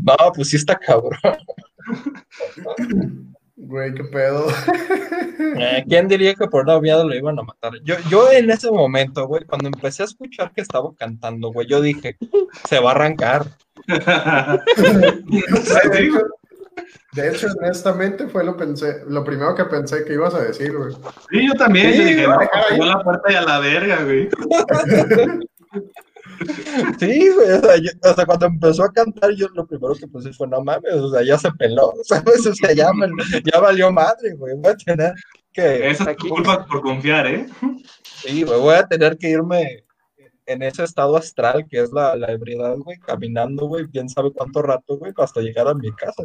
[0.02, 1.12] No, pues sí está cabrón.
[3.56, 4.48] Güey, qué pedo.
[5.42, 7.72] Eh, ¿Quién diría que por una miada lo iban a matar?
[7.84, 11.80] Yo, yo en ese momento, güey, cuando empecé a escuchar que estaba cantando, güey, yo
[11.80, 12.18] dije,
[12.68, 13.46] se va a arrancar.
[13.88, 13.96] De
[16.04, 16.20] hecho,
[17.14, 20.94] de hecho, honestamente, fue lo, pensé, lo primero que pensé que ibas a decir, güey.
[21.32, 21.94] Sí, yo también.
[21.94, 22.78] yo dije, va a no, dejar ahí.
[22.78, 24.28] yo la puerta y a la verga, güey.
[27.00, 30.08] Sí, güey, o sea, yo- o sea, cuando empezó a cantar, yo lo primero que
[30.08, 32.46] pensé fue, no mames, o sea, ya se peló, ¿sabes?
[32.46, 33.08] O sea, ya, me-
[33.44, 35.14] ya valió madre, güey, voy a tener
[35.52, 37.48] que, Esa es tu culpa por confiar, ¿eh?
[38.04, 39.84] sí, güey, voy a tener que irme
[40.46, 44.62] en ese estado astral que es la, la ebriedad, güey, caminando, güey, quién sabe cuánto
[44.62, 46.24] rato, güey, hasta llegar a mi casa.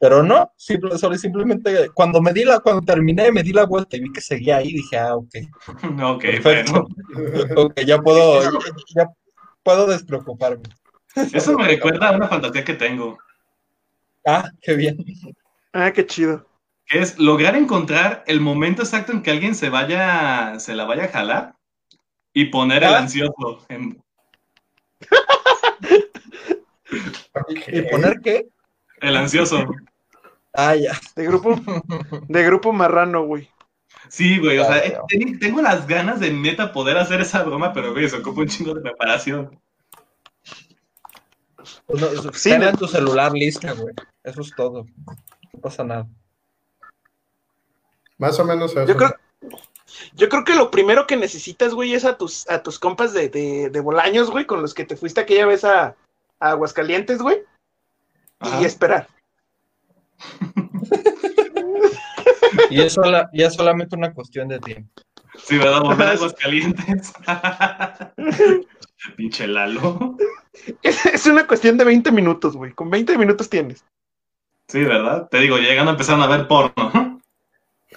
[0.00, 3.64] Pero no, simple, solo y simplemente, cuando me di la, cuando terminé, me di la
[3.64, 5.34] vuelta y vi que seguía ahí, dije, ah, ok,
[6.04, 7.62] Ok, perfecto, bueno.
[7.62, 8.50] ok, ya puedo, ya,
[8.96, 9.08] ya
[9.64, 10.62] puedo despreocuparme.
[11.32, 13.18] Eso me recuerda a una fantasía que tengo,
[14.26, 15.04] Ah, qué bien.
[15.72, 16.46] Ah, qué chido.
[16.86, 21.04] que es lograr encontrar el momento exacto en que alguien se vaya, se la vaya
[21.04, 21.54] a jalar
[22.32, 22.98] y poner el Ah.
[22.98, 23.64] ansioso.
[23.68, 24.02] en-
[27.68, 28.46] ¿Y poner qué?
[29.00, 29.64] el ansioso.
[30.52, 30.92] Ah, ya.
[31.16, 31.56] De grupo,
[32.28, 33.48] de grupo marrano, güey.
[34.14, 34.96] Sí, güey, o sea, eh,
[35.40, 38.72] tengo las ganas de neta poder hacer esa broma, pero güey, se ocupa un chingo
[38.74, 39.58] de preparación.
[41.86, 42.68] Pues no, eso- Sí, ten no.
[42.68, 43.92] en tu celular lista, güey.
[44.22, 44.86] Eso es todo.
[45.52, 46.06] No pasa nada.
[48.18, 48.86] Más o menos eso.
[48.86, 49.14] Yo creo,
[50.14, 53.28] yo creo que lo primero que necesitas, güey, es a tus, a tus compas de,
[53.28, 55.96] de, de Bolaños, güey, con los que te fuiste aquella vez a,
[56.38, 57.42] a Aguascalientes, güey,
[58.38, 58.60] Ajá.
[58.62, 59.08] y esperar.
[62.74, 64.90] Y es, sola- y es solamente una cuestión de tiempo.
[65.36, 65.80] Sí, ¿verdad?
[65.82, 67.12] Volver a Aguascalientes.
[69.16, 70.16] Pinche Lalo.
[70.82, 72.72] Es, es una cuestión de 20 minutos, güey.
[72.72, 73.84] Con 20 minutos tienes.
[74.68, 75.28] Sí, ¿verdad?
[75.30, 77.20] Te digo, llegando empezaron a ver porno.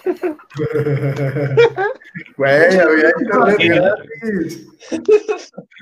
[2.36, 4.66] Güey, había gratis.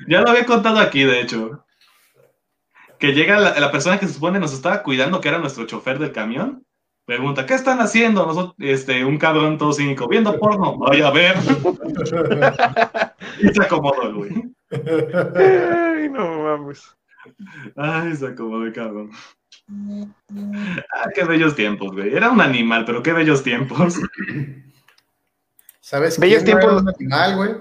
[0.07, 1.65] Ya lo había contado aquí, de hecho.
[2.99, 5.99] Que llega la, la persona que se supone nos estaba cuidando, que era nuestro chofer
[5.99, 6.65] del camión.
[7.07, 8.25] Pregunta, ¿qué están haciendo?
[8.25, 10.77] Nosotros, este, un cabrón todo cínico, viendo porno.
[10.77, 11.37] Vaya a ver.
[13.39, 14.31] y se acomodó el güey.
[15.33, 16.93] Ay, no mames.
[17.77, 19.11] Ay, se acomodó el cabrón.
[20.93, 22.13] Ah, qué bellos tiempos, güey.
[22.13, 24.01] Era un animal, pero qué bellos tiempos.
[25.79, 26.81] ¿Sabes Bellos quién no era tiempos.
[26.83, 27.51] un animal, güey?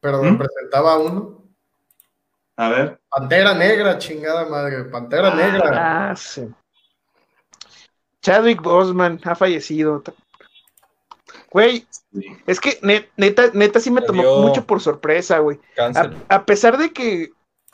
[0.00, 0.38] Pero ¿Mm?
[0.38, 1.44] representaba a uno.
[2.56, 3.00] A ver.
[3.10, 4.84] Pantera negra, chingada madre.
[4.84, 6.10] Pantera negra.
[6.10, 6.48] Ah, sí.
[8.22, 10.02] Chadwick Boseman ha fallecido.
[11.50, 12.26] Güey, Sí.
[12.46, 15.58] es que ne- neta, neta sí me Le tomó mucho por sorpresa, güey.
[15.78, 17.30] A, a pesar de que,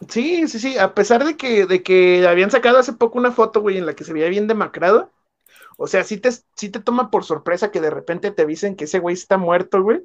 [0.08, 3.60] sí, sí, sí, a pesar de que, de que habían sacado hace poco una foto,
[3.60, 5.10] güey, en la que se veía bien demacrado.
[5.76, 8.84] O sea, sí te, sí te toma por sorpresa que de repente te avisen que
[8.84, 10.02] ese güey está muerto, güey.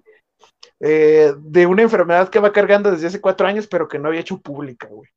[0.80, 4.20] eh, de una enfermedad que va cargando desde hace cuatro años, pero que no había
[4.22, 5.10] hecho pública, güey.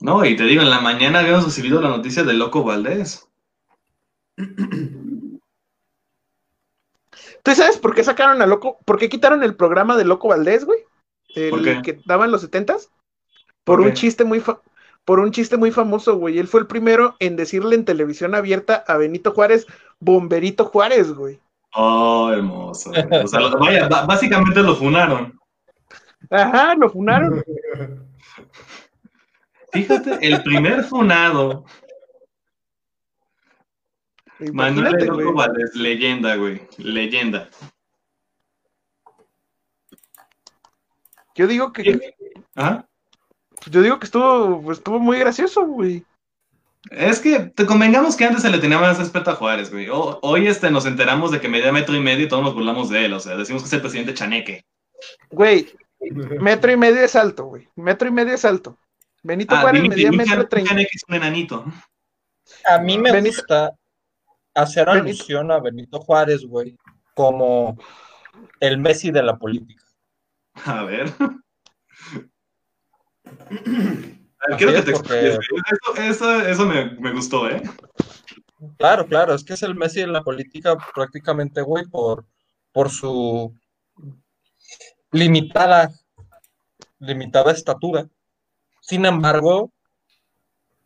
[0.00, 3.28] No, y te digo, en la mañana habíamos recibido la noticia del Loco Valdés.
[7.42, 8.78] ¿Tú sabes por qué sacaron a Loco?
[8.84, 10.80] ¿Por qué quitaron el programa de Loco Valdés, güey?
[11.34, 11.82] El ¿Por qué?
[11.82, 12.90] que daban los setentas.
[13.64, 13.94] Por ¿Por un qué?
[13.94, 14.60] chiste muy fa-
[15.04, 16.38] por un chiste muy famoso, güey.
[16.38, 19.66] Él fue el primero en decirle en televisión abierta a Benito Juárez,
[19.98, 21.40] Bomberito Juárez, güey.
[21.74, 22.90] Oh, hermoso.
[22.90, 25.38] O sea, lo- vaya, ba- básicamente lo funaron.
[26.30, 27.42] Ajá, lo funaron.
[29.72, 31.64] Fíjate, el primer funado,
[34.52, 35.32] Manuel güey.
[35.32, 36.62] Valdés, leyenda, güey.
[36.78, 37.48] Leyenda.
[41.34, 42.14] Yo digo que
[42.54, 42.86] Ajá.
[43.70, 46.04] yo digo que estuvo pues, estuvo muy gracioso, güey.
[46.90, 49.88] Es que te convengamos que antes se le tenía más respeto a Juárez, güey.
[49.90, 52.88] O- hoy este, nos enteramos de que medía metro y medio y todos nos burlamos
[52.88, 53.12] de él.
[53.12, 54.64] O sea, decimos que es el presidente chaneque.
[55.30, 55.72] Güey,
[56.40, 57.68] metro y medio es alto, güey.
[57.76, 58.78] Metro y medio es alto.
[59.22, 60.68] Benito Ah, Juárez medía un metro chan- un treinta.
[60.70, 61.64] chaneque es un enanito.
[62.68, 63.72] A mí me Benito- gusta
[64.54, 66.76] hacer Benito- alusión a Benito Juárez, güey,
[67.14, 67.76] como
[68.60, 69.84] el Messi de la política.
[70.64, 71.12] A ver.
[74.56, 75.38] Quiero que te porque- expliques.
[75.50, 75.62] güey.
[76.00, 77.62] Eso, eso, eso me, me gustó, ¿eh?
[78.78, 82.26] Claro, claro, es que es el Messi de la política prácticamente, güey, por,
[82.72, 83.54] por su
[85.12, 85.90] limitada,
[86.98, 88.06] limitada estatura.
[88.80, 89.72] Sin embargo,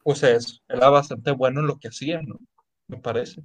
[0.02, 2.38] pues es, era bastante bueno en lo que hacía, ¿no?
[2.88, 3.42] Me parece.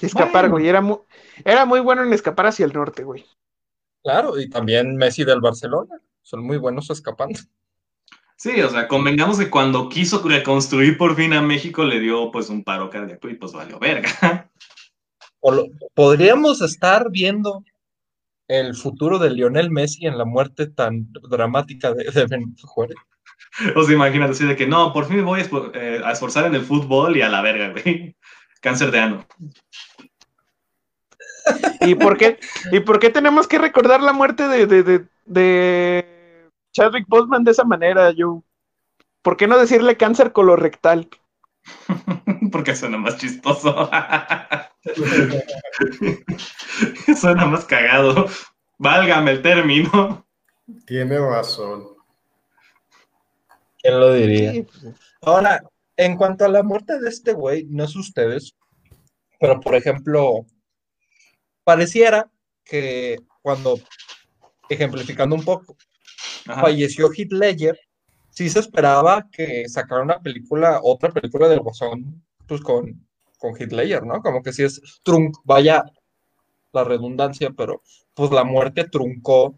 [0.00, 0.50] Escapar, Bueno.
[0.54, 0.68] güey.
[0.68, 0.98] Era muy,
[1.44, 3.24] era muy bueno en escapar hacia el norte, güey.
[4.02, 7.38] Claro, y también Messi del Barcelona, son muy buenos escapando.
[8.36, 12.48] Sí, o sea, convengamos que cuando quiso reconstruir por fin a México le dio pues
[12.50, 14.48] un paro cardíaco y pues valió verga.
[15.40, 17.64] O lo- podríamos estar viendo
[18.48, 22.96] el futuro de Lionel Messi en la muerte tan dramática de, de Benito Juárez.
[23.76, 26.46] O sea, imagínate así de que no, por fin me voy a, eh, a esforzar
[26.46, 28.16] en el fútbol y a la verga, güey.
[28.60, 29.26] Cáncer de ano.
[31.80, 32.38] ¿Y por qué,
[32.72, 37.52] ¿y por qué tenemos que recordar la muerte de, de, de, de Chadwick Boseman de
[37.52, 38.42] esa manera, yo?
[39.22, 41.08] ¿Por qué no decirle cáncer colorectal?
[42.52, 43.90] Porque suena más chistoso.
[47.20, 48.26] suena más cagado.
[48.78, 50.26] Válgame el término.
[50.86, 51.88] Tiene razón.
[53.78, 54.52] ¿Quién lo diría?
[54.52, 55.62] Sí, pues, Ahora,
[55.96, 58.54] en cuanto a la muerte de este güey, no sé ustedes,
[59.40, 60.46] pero por ejemplo,
[61.64, 62.30] pareciera
[62.64, 63.78] que cuando,
[64.68, 65.76] ejemplificando un poco,
[66.46, 66.60] Ajá.
[66.60, 67.78] falleció Heath Ledger,
[68.30, 73.07] sí se esperaba que sacara una película, otra película del Guasón, pues con,
[73.38, 74.20] con Ledger, ¿no?
[74.22, 75.84] Como que sí es trunc, vaya
[76.72, 77.82] la redundancia, pero
[78.14, 79.54] pues la muerte truncó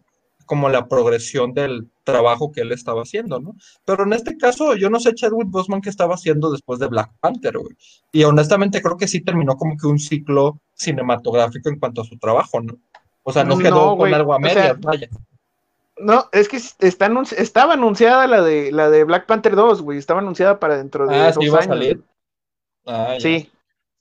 [0.47, 3.55] como la progresión del trabajo que él estaba haciendo, ¿no?
[3.85, 7.11] Pero en este caso, yo no sé Chadwick Boseman qué estaba haciendo después de Black
[7.21, 7.77] Panther, güey.
[8.11, 12.19] Y honestamente creo que sí terminó como que un ciclo cinematográfico en cuanto a su
[12.19, 12.75] trabajo, ¿no?
[13.23, 15.09] O sea, no No, quedó con algo a o sea, medias, vaya.
[15.99, 19.99] No, es que está anunci- estaba anunciada la de la de Black Panther 2, güey.
[19.99, 21.69] Estaba anunciada para dentro de Ah, dos sí iba a años.
[21.69, 22.03] salir.
[22.87, 23.21] Ah, ya.
[23.21, 23.51] Sí,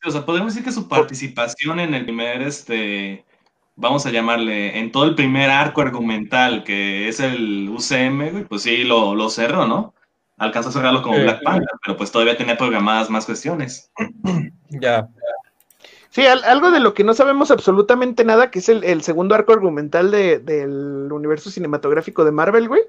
[0.05, 3.25] O sea, podemos decir que su participación en el primer, este,
[3.75, 8.61] vamos a llamarle, en todo el primer arco argumental que es el UCM, güey, pues
[8.63, 9.93] sí, lo, lo cerró, ¿no?
[10.37, 11.23] Alcanzó a cerrarlo como Sí.
[11.23, 13.91] Black Panther, pero pues todavía tenía programadas más cuestiones.
[14.69, 15.07] Ya.
[16.11, 19.33] sí, al- algo de lo que no sabemos absolutamente nada, que es el, el segundo
[19.35, 22.83] arco argumental de- del universo cinematográfico de Marvel, güey.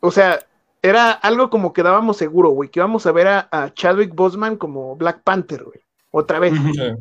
[0.00, 0.38] O sea,
[0.82, 4.56] era algo como que dábamos seguro, güey, que íbamos a ver a, a Chadwick Boseman
[4.56, 5.80] como Black Panther, güey.
[6.12, 6.54] Otra vez.
[6.54, 6.94] Sí.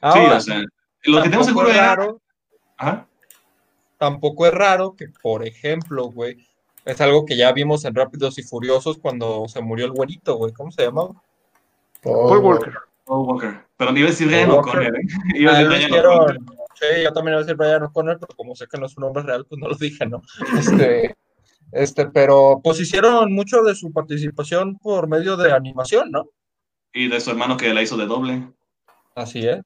[0.00, 0.62] Ahora, o sea,
[1.04, 1.94] lo que tenemos tampoco seguro es era...
[1.94, 2.20] raro,
[3.98, 6.36] tampoco es raro que, por ejemplo, güey,
[6.84, 10.52] es algo que ya vimos en Rápidos y Furiosos cuando se murió el güerito, güey.
[10.52, 11.10] ¿Cómo se llamaba?
[12.02, 12.72] Paul Walker.
[13.04, 13.64] Paul Walker.
[13.76, 15.02] Pero iba a decir Ryan O'Connor, ¿eh?
[15.36, 16.38] Iba a Ah, decir Ryan.
[16.74, 19.02] Sí, yo también iba a decir Brian O'Connor, pero como sé que no es un
[19.02, 20.20] nombre real, pues no lo dije, ¿no?
[20.58, 21.14] Este,
[21.70, 26.26] este, pero pues hicieron mucho de su participación por medio de animación, ¿no?
[26.92, 28.48] Y de su hermano que la hizo de doble.
[29.14, 29.60] Así es.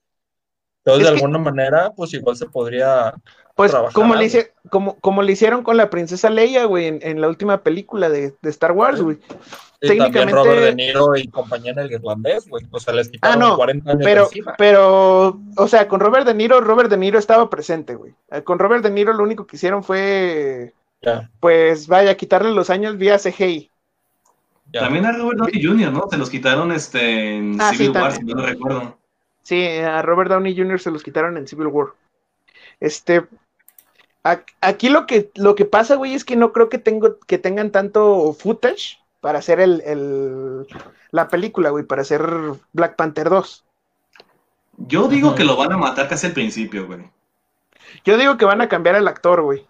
[0.85, 3.15] Entonces, Es de que- alguna manera, pues igual se podría.
[3.57, 6.99] Pues trabajar como le, hice- como, como le hicieron con la princesa Leia, güey, en,
[7.03, 9.17] en la última película de, de Star Wars, güey.
[9.81, 12.65] Y también Técnicamente- Robert De Niro y compañía en el irlandés, güey.
[12.71, 14.55] O sea, les quitaron Ah, no, 40 años Pero, encima.
[14.59, 18.15] pero, o sea, con Robert De Niro, Robert De Niro estaba presente, güey.
[18.31, 22.69] Eh, Con Robert De Niro lo único que hicieron fue, Ya, pues, vaya, quitarle los
[22.71, 23.71] años vía CGI.
[24.73, 24.81] Ya.
[24.81, 26.09] También a Robert Downey Jr., ¿no?
[26.11, 28.99] Se los quitaron este, en Ah, sí, Civil War, si no lo recuerdo.
[29.43, 30.81] Sí, a Robert Downey Jr.
[30.81, 31.89] se los quitaron en Civil War.
[32.81, 33.25] Este,
[34.61, 37.71] aquí lo que, lo que pasa, güey, es que no creo que, tengo, que tengan
[37.71, 40.67] tanto footage para hacer el, el-
[41.13, 42.23] la película, güey, para hacer
[42.73, 43.65] Black Panther 2.
[44.79, 47.01] Yo digo que lo van a matar casi al principio, güey.
[48.05, 49.67] Yo digo que van a cambiar al actor, güey.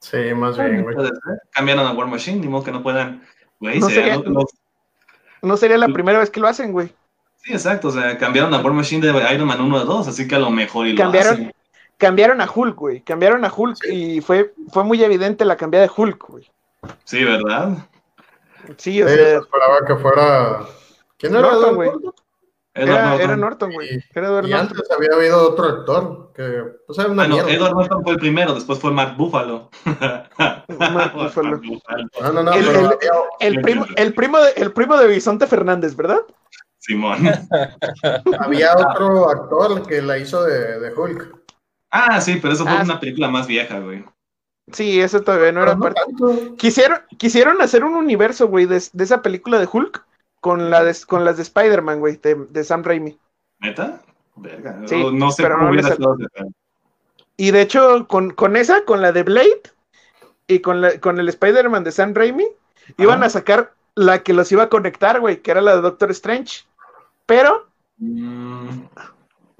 [0.00, 0.96] Sí, más bien, güey.
[1.50, 3.22] Cambiaron a War Machine, ni modo que no puedan.
[3.64, 4.46] Güey, No sería sería- lo- lo-
[5.42, 6.88] No sería la primera vez que lo hacen, güey.
[7.42, 7.88] Sí, exacto.
[7.88, 10.38] O sea, cambiaron a War Machine de Iron Man 1 a 2, así que a
[10.38, 11.52] lo mejor y lo Cambiaron, hacen.
[11.98, 13.00] cambiaron a Hulk, güey.
[13.02, 16.50] Cambiaron a Hulk y fue, fue muy evidente la cambiada de Hulk, güey.
[17.04, 17.76] Sí, ¿verdad?
[18.78, 20.60] Sí, o Sí, sea, esperaba que fuera.
[21.18, 21.42] ¿Quién era?
[21.42, 21.90] Norton, güey.
[21.90, 22.14] Norton?
[22.74, 23.20] Edward era, Norton.
[23.24, 23.94] era Norton, güey.
[23.94, 24.68] Y- Era Edward Y Norton.
[24.68, 27.50] antes había habido otro actor que, pues, era una Ah, no, mierda.
[27.52, 29.70] Edward Norton fue el primero, después fue Mark Buffalo.
[30.78, 31.60] Mark Buffalo.
[32.20, 32.98] No, no, no, El- pero el- había-
[33.40, 36.20] El primo, el primo de, el primo de Bisonte Fernández, ¿verdad?
[36.78, 37.18] Simón.
[38.40, 41.34] había otro actor que la hizo de, de Hulk.
[41.90, 44.04] Ah, sí, pero eso fue Ah, una película más vieja, güey.
[44.72, 46.54] Sí, eso todavía no Pero era no parte.
[46.56, 50.04] Quisieron, quisieron hacer un universo, güey, de, de esa película de Hulk
[50.44, 53.18] con, la de- con las de Spider-Man, güey, de, de Sam Raimi.
[53.60, 54.02] ¿Neta?
[54.36, 54.82] Verga.
[54.84, 56.18] Sí, no, no sé pero cómo no hubiera pedo.
[57.38, 59.62] Y de hecho, con, con esa, con la de Blade
[60.46, 62.46] y con, la, con el Spider-Man de Sam Raimi,
[62.98, 66.10] iban a sacar la que los iba a conectar, güey, que era la de Doctor
[66.10, 66.66] Strange.
[67.24, 67.66] Pero
[67.96, 68.86] Mm,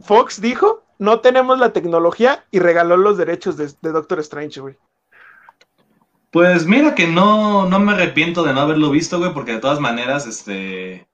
[0.01, 4.77] Fox dijo, no tenemos la tecnología y regaló los derechos de, de Doctor Strange, güey.
[6.35, 9.79] Pues mira que no, no me arrepiento de no haberlo visto, güey, porque de todas
[9.79, 11.07] maneras, este.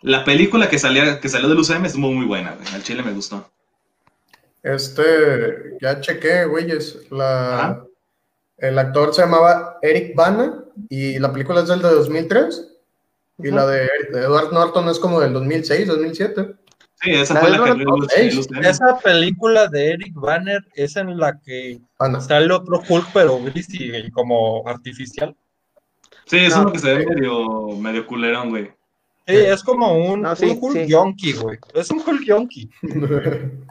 [0.00, 2.66] La película que, salía, que salió del UCM estuvo muy buena, güey.
[2.74, 3.48] Al chile me gustó.
[4.64, 7.08] Este, ya chequé, güeyes.
[7.12, 7.84] La,
[8.58, 12.72] el actor se llamaba Eric Bana y la película es del de 2003.
[13.44, 16.52] Y la de, de Edward Norton es como del 2006, 2007.
[17.02, 18.64] Sí, esa La fue la que el- el Norton, UCM.
[18.66, 22.20] Esa película de Eric Banner es en la que Bana.
[22.20, 25.34] sale otro Hulk, pero gris y, y como artificial.
[26.26, 26.62] Sí, es No.
[26.62, 28.70] uno que se ve medio, medio culerón, güey.
[29.26, 30.86] Sí, es como un, No, sí, un Hulk sí.
[30.86, 31.58] yonky, güey.
[31.74, 32.70] Es un Hulk yonky.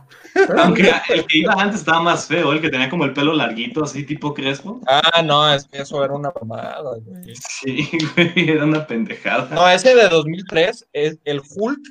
[0.58, 3.84] Aunque el que iba antes estaba más feo, el que tenía como el pelo larguito,
[3.84, 4.80] así tipo crespo.
[4.88, 7.36] Ah, no, es que eso era una mamada, güey.
[7.36, 9.48] Sí, güey, era una pendejada.
[9.54, 11.82] No, ese de 2003 es el Hulk,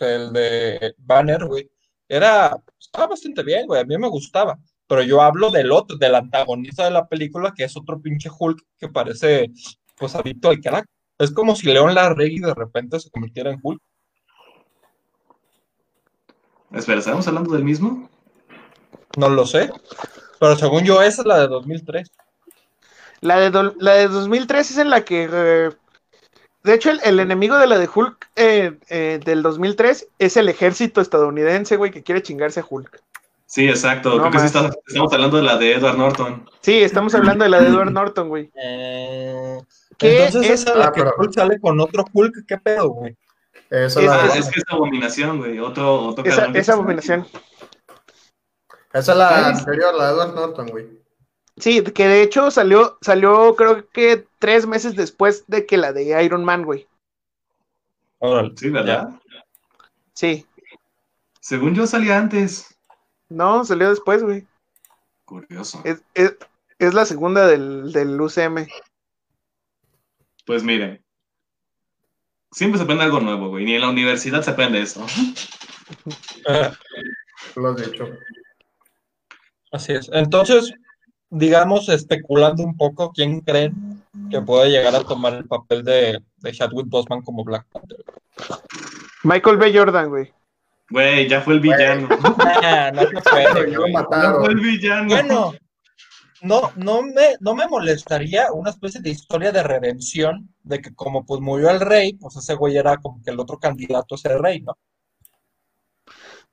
[0.00, 1.70] el de Banner, güey.
[2.08, 3.80] Era, estaba bastante bien, güey.
[3.80, 4.58] A mí me gustaba.
[4.86, 8.62] Pero yo hablo del otro, del antagonista de la película, que es otro pinche Hulk
[8.78, 9.50] que parece,
[9.96, 10.86] pues, adicto al crack.
[11.18, 13.82] Es como si León Larregui de repente se convirtiera en Hulk.
[16.72, 18.08] Espera, ¿estamos hablando del mismo?
[19.16, 19.70] No lo sé.
[20.38, 22.10] Pero según yo, esa es la de 2003.
[23.20, 25.28] La de, do- la de 2003 es en la que...
[25.30, 25.70] eh,
[26.68, 30.48] de hecho, el, el enemigo de la de Hulk eh, eh, del 2003 es el
[30.48, 33.02] ejército estadounidense, güey, que quiere chingarse a Hulk.
[33.46, 34.10] Sí, exacto.
[34.10, 36.48] No Creo que sí está- estamos hablando de la de Edward Norton.
[36.60, 38.50] Sí, estamos hablando de la de Edward Norton, güey.
[38.62, 39.58] Eh,
[39.96, 42.90] ¿Qué entonces es- esa la Ah, que pero- Hulk sale con otro Hulk, ¿qué pedo,
[42.90, 43.16] güey?
[43.70, 45.58] Esa, Es- la, es que es abominación, güey.
[45.58, 47.26] Otro, otro Esa, esa abominación.
[48.92, 50.97] esa es la anterior, la de Edward Norton, güey.
[51.60, 56.22] Sí, que de hecho salió, salió creo que tres meses después de que la de
[56.24, 56.86] Iron Man, güey.
[58.18, 58.52] Órale.
[58.56, 59.08] Sí, ¿verdad?
[60.12, 60.46] Sí.
[61.40, 62.78] Según yo salía antes.
[63.28, 64.46] No, salió después, güey.
[65.24, 65.80] Curioso.
[65.84, 66.36] Es, es,
[66.78, 68.66] es la segunda del, del UCM.
[70.46, 71.02] Pues miren.
[72.52, 73.64] Siempre se aprende algo nuevo, güey.
[73.64, 75.04] Ni en la universidad se aprende eso.
[76.48, 76.70] Eh,
[77.56, 78.08] Lo has dicho.
[79.70, 80.08] Así es.
[80.12, 80.72] Entonces,
[81.30, 86.52] digamos, especulando un poco, ¿quién creen que puede llegar a tomar el papel de, de
[86.52, 88.04] Chadwick Boseman como Black Panther?
[89.24, 89.76] Michael B.
[89.76, 90.32] Jordan, güey.
[90.90, 92.08] Güey, ya fue el villano.
[92.40, 93.92] Ah, no se puede, Ya güey.
[93.92, 95.08] Fue el villano.
[95.08, 95.52] Bueno,
[96.40, 101.26] no, no me, no me molestaría una especie de historia de redención de que como
[101.26, 104.40] pues murió el rey, pues ese güey era como que el otro candidato a ser
[104.40, 104.78] rey, ¿no?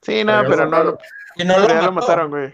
[0.02, 0.98] Sí, no, Pero no, lo,
[1.36, 2.08] Y no lo ya lo mató.
[2.08, 2.54] mataron, güey.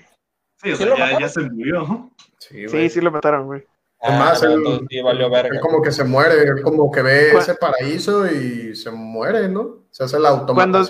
[0.62, 2.12] Sí, o ¿Sí sea, lo ya, se murió.
[2.38, 2.90] Sí, güey.
[2.90, 3.64] Sí, sí lo mataron, güey.
[4.04, 5.50] Ah, Además, no, él- sí valió verga.
[5.56, 9.84] Él como que se muere, él como que ve ese paraíso y se muere, ¿no?
[9.92, 10.54] Se hace el automata.
[10.56, 10.90] Cuando,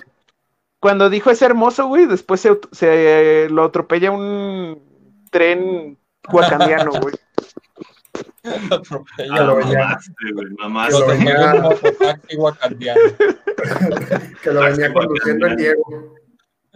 [0.80, 4.82] cuando dijo es hermoso, güey, después se, se, lo atropella un
[5.30, 5.98] tren
[6.32, 7.16] wakandiano, güey.
[8.72, 9.66] Atropella, Ah, lo güey.
[9.76, 10.92] mamaste, güey, Lo mamaste.
[11.00, 13.02] lo atropella venía- un mototaxi wakandiano.
[14.44, 16.16] que lo venía conduciendo el Diego.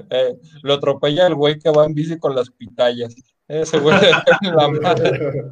[0.10, 3.16] Eh, lo atropella el güey que va en bici con las pitayas.
[3.48, 3.96] Ese güey
[4.42, 5.44] la madre.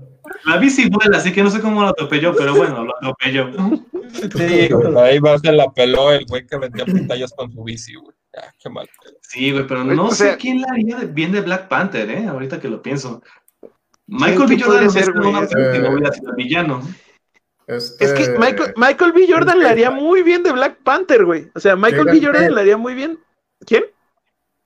[0.46, 3.50] La bici vuela, así que no sé cómo lo atropelló, pero bueno, lo atropelló.
[4.36, 7.94] Sí, güey, ahí va, se la peló el güey que vendía pitayas con su bici,
[7.96, 8.16] güey.
[8.36, 8.90] Ah, qué mal.
[9.22, 12.10] Sí, güey, pero no o sé sea- quién la haría de- bien de Black Panther,
[12.10, 12.26] ¿eh?
[12.28, 13.22] Ahorita que lo pienso.
[14.08, 14.64] Michael ¿quién B.
[14.66, 15.30] Jordan güey?
[15.96, 16.82] una Este- el villano.
[17.68, 19.26] Este, Es que Michael, Michael B.
[19.30, 21.50] Jordan le haría muy bien de Black Panther, güey.
[21.56, 22.22] O sea, Michael B.
[22.24, 23.20] Jordan le haría muy bien.
[23.66, 23.84] ¿Quién?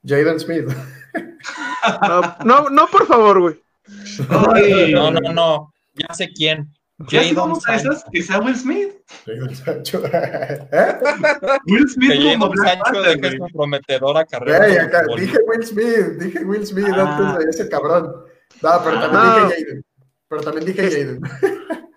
[0.08, 0.68] Jaden Smith.
[2.02, 3.62] No, no, no por favor, güey.
[4.92, 5.74] No, no, no.
[5.96, 6.68] Ya sé quién.
[7.10, 7.60] ¿Ya sí Jadon?
[7.62, 7.92] Sancho.
[8.12, 8.92] Que sea Will Smith.
[9.26, 10.04] Jaden Sancho.
[10.12, 10.96] ¿Eh?
[11.66, 13.38] Will Smith Que como Jadon Sancho güey.
[13.38, 14.84] su prometedora carrera.
[14.84, 17.18] Acá, dije Will Smith, dije Will Smith Ah.
[17.18, 18.12] antes de ese cabrón.
[18.62, 19.48] No, pero también No.
[19.50, 19.86] dije Jaden.
[20.28, 21.22] Pero también dije Jaden.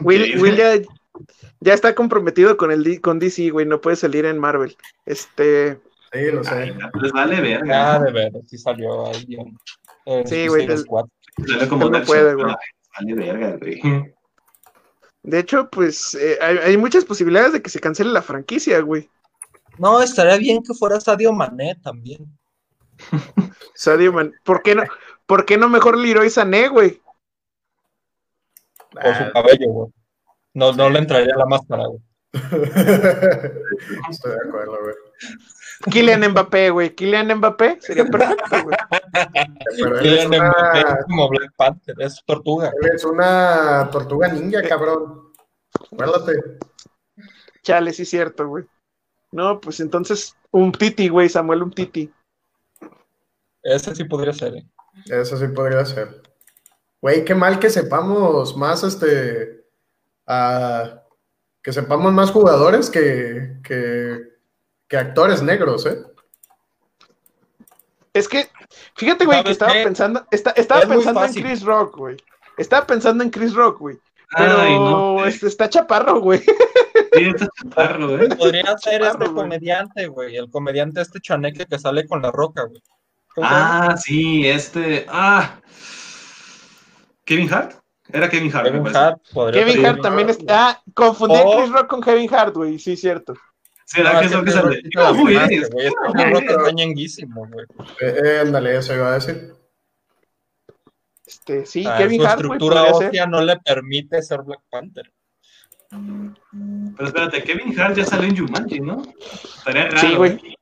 [0.00, 0.74] Will, Will ya,
[1.60, 3.66] ya está comprometido con el D- con DC, güey.
[3.66, 4.76] No puede salir en Marvel.
[5.06, 5.78] Este.
[6.12, 6.74] Sí, lo Ay, sé.
[7.00, 7.94] Les vale verga.
[7.94, 9.36] Ah, de veras, sí salió ahí
[10.06, 11.06] en Sí, güey, Squad.
[11.46, 12.54] Sale como no puede, güey.
[12.98, 14.12] Vale verga, güey.
[15.22, 19.08] De hecho, pues eh, hay, hay muchas posibilidades de que se cancele la franquicia, güey.
[19.78, 22.26] No, estaría bien que fuera Sadio Mané también.
[23.74, 24.82] Sadio Man- ¿Por qué no?
[25.26, 27.00] ¿Por qué no mejor Leroy Sané, güey?
[28.90, 29.92] Por su cabello, güey.
[30.54, 32.00] No, no le entraría la máscara, güey.
[34.10, 34.94] Estoy de acuerdo, güey.
[35.90, 36.94] Kylian Mbappé, güey.
[36.94, 38.76] Kylian Mbappé sería perfecto, güey.
[40.00, 42.72] Kylian Mbappé una, es como Black Panther, es tortuga.
[42.94, 45.32] es una tortuga ninja, cabrón.
[45.92, 46.58] Acuérdate.
[47.62, 48.64] Chale, sí, cierto, güey.
[49.30, 52.12] No, pues entonces, un Titi, güey, Samuel, un Titi.
[53.62, 54.66] Ese sí podría ser, ¿eh?
[55.06, 56.22] Eso sí podría ser.
[57.00, 59.64] Güey, qué mal que sepamos más, este,
[60.26, 61.02] ah,
[61.62, 64.31] que sepamos más jugadores que, que,
[64.92, 66.02] que actores negros, ¿eh?
[68.12, 68.50] Es que,
[68.94, 69.84] fíjate, güey, que ¿Sabes estaba qué?
[69.84, 71.32] pensando, está- estaba Es pensando en.
[71.32, 72.16] Chris Rock, güey.
[72.58, 73.98] Estaba pensando en Chris Rock, güey.
[74.36, 75.24] Pero Ay, no.
[75.24, 76.40] este, está chaparro, güey.
[76.40, 78.28] Sí, está chaparro, ¿eh?
[78.36, 79.34] Podría ser Chaparro, este güey.
[79.34, 80.36] comediante, güey.
[80.36, 82.82] El comediante este chaneque que sale con la roca, güey.
[83.40, 85.06] Ah, sí, este.
[85.08, 85.58] Ah.
[87.24, 87.76] ¿Kevin Hart?
[88.10, 88.64] Era Kevin Hart.
[88.64, 88.98] me Kevin parece.
[89.00, 89.86] Hart podría Kevin.
[89.86, 90.68] Hart también está.
[90.68, 91.56] Ah, confundí a Oh.
[91.56, 92.78] Chris Rock con Kevin Hart, güey.
[92.78, 93.32] Sí, cierto.
[93.98, 94.82] No, que ese eso que sale.
[94.94, 95.42] La Muy bien.
[95.42, 95.90] mamaste, güey.
[96.12, 97.66] Chris Rock está ñenguísimo, güey.
[98.00, 99.54] Eh, eh, ándale, eso iba a decir.
[101.26, 105.12] Este, sí, Ah, Kevin su Hart, estructura ósea no le permite ser Black Panther.
[105.90, 109.02] Pero espérate, Kevin Hart ya salió en Jumanji, ¿no?
[109.58, 109.98] Estaría raro.
[109.98, 110.56] Sí, güey.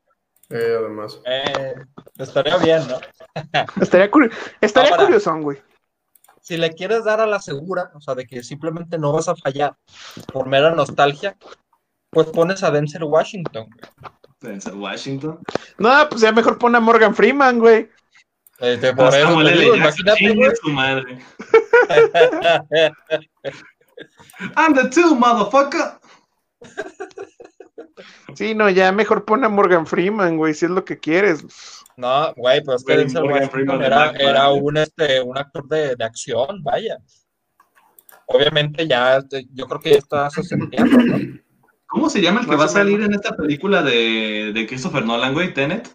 [0.51, 0.77] ¿eh?
[0.79, 1.21] Además.
[1.25, 1.75] Eh,
[2.19, 2.99] estaría bien, ¿no?
[3.81, 5.05] Estaría, curi- estaría Ahora.
[5.05, 5.59] curiosón, güey.
[6.41, 9.37] Si le quieres dar a la segura, o sea, de que simplemente no vas a
[9.37, 9.77] fallar
[10.33, 11.37] por mera nostalgia,
[12.11, 14.13] pues pones a Denzel Washington, güey.
[14.41, 15.39] Denzel Washington.
[15.79, 17.89] No, pues ya mejor pone a Morgan Freeman, güey.
[18.59, 19.61] Este, por eso Samuel te L.
[19.63, 20.57] digo, Jackson, imagínate, güey.
[20.63, 21.19] su madre.
[24.57, 25.99] I'm the two, motherfucker.
[28.35, 31.45] Sí, no, ya mejor pone a Morgan Freeman, güey, si es lo que quieres.
[31.97, 35.97] No, güey, pues que Güey, Denzel Morgan Washington era, era un, este, un actor de,
[35.97, 36.99] de acción, vaya.
[38.27, 39.21] Obviamente ya,
[39.53, 41.41] yo creo que ya está entiendo, ¿no?
[41.91, 45.35] ¿Cómo se llama el que va a salir en esta película de, de Christopher Nolan,
[45.35, 45.53] güey?
[45.53, 45.95] Tenet.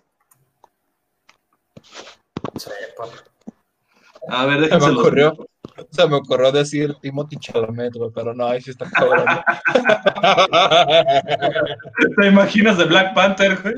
[4.29, 5.35] A ver, Se me los- ocurrió,
[5.91, 9.25] se me ocurrió decir Timothy Chalamet, güey, pero no, ahí sí está cabrón.
[12.19, 13.75] ¿Te imaginas de Black Panther, güey?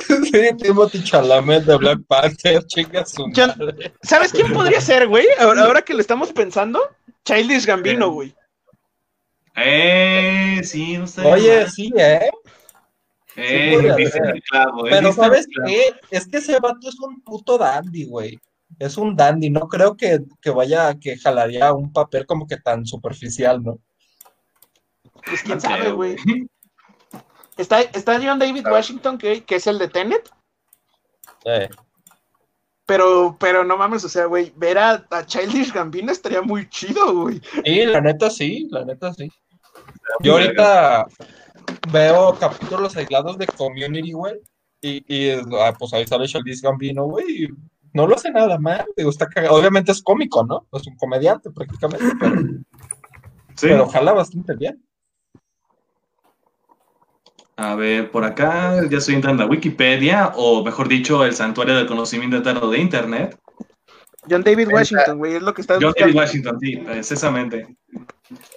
[0.00, 3.92] sí, Timothy Chalamet de Black Panther, chinga su Ya- madre.
[4.02, 5.26] ¿Sabes quién podría ser, güey?
[5.38, 6.80] Ahora, ahora que lo estamos pensando,
[7.24, 8.34] Childish Gambino, güey.
[9.56, 11.22] Eh, sí, no sé.
[11.22, 12.30] Oye, sí, ¿eh?
[13.36, 15.68] Eh, sí el clavo, eh, Pero el ¿sabes clavo.
[15.68, 15.94] qué?
[16.10, 18.38] Es que ese vato es un puto dandy, güey.
[18.78, 22.86] Es un dandy, no creo que, que vaya, que jalaría un papel como que tan
[22.86, 23.78] superficial, ¿no?
[25.24, 26.16] Pues quién No sabe, güey.
[27.56, 30.30] Está, está John David Washington, que, que es el de Tenet,
[31.44, 31.68] Eh,
[32.90, 37.22] Pero, pero no mames, o sea, güey, ver a, a Childish Gambino estaría muy chido,
[37.22, 37.40] güey.
[37.64, 39.30] Sí, la neta sí, la neta sí.
[40.18, 41.06] Yo ahorita
[41.92, 44.40] veo capítulos aislados de Community, güey.
[44.80, 45.30] Y, y
[45.60, 47.44] ah, pues ahí sale Childish Gambino, güey.
[47.44, 47.48] y
[47.92, 49.54] No lo hace nada mal, digo, está cagado.
[49.54, 50.66] Obviamente es cómico, ¿no?
[50.72, 52.36] Es un comediante prácticamente, pero,
[53.54, 53.68] Sí.
[53.68, 54.84] pero jala bastante bien.
[57.62, 61.86] A ver, por acá ya estoy entrando a Wikipedia, o mejor dicho, el santuario del
[61.86, 63.38] conocimiento eterno de Internet.
[64.30, 66.06] John David Washington, güey, es lo que estás John buscando.
[66.06, 67.76] David Washington, sí, precisamente.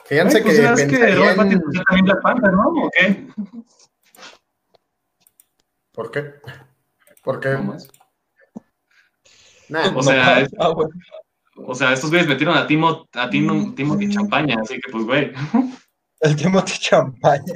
[0.06, 2.68] Fíjense Ay, pues que ya es que pensarían- Robert Pattinson es también Black Panther, ¿no?
[2.70, 3.28] ¿O qué?
[5.92, 6.34] ¿Por qué?
[7.24, 7.54] ¿Por qué?
[7.56, 7.88] ¿Cómo es?
[9.68, 10.74] Nah, O sea, es- Ah.
[11.66, 15.32] O sea, estos güeyes metieron a Timo, a Timo, Timothy Champaña, así que pues, güey.
[16.22, 17.54] El Timothy Champaña.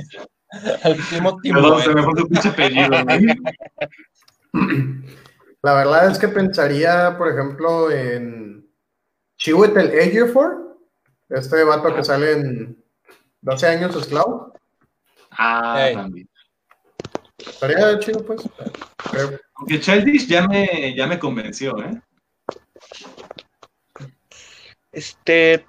[0.84, 2.12] Perdón, se me Bueno.
[2.12, 3.26] fue su pinche apellido, güey.
[5.64, 8.66] La verdad es que pensaría, por ejemplo, en
[9.38, 10.78] Chiwetel Ejiofor,
[11.30, 12.84] este vato que sale en
[13.42, 14.54] 12 años esclavo.
[15.32, 15.96] Ah, Ey.
[15.96, 16.30] también.
[17.38, 18.42] Estaría chido, pues.
[19.56, 22.02] Aunque Childish ya me, ya me convenció, ¿eh?
[24.92, 25.66] Este,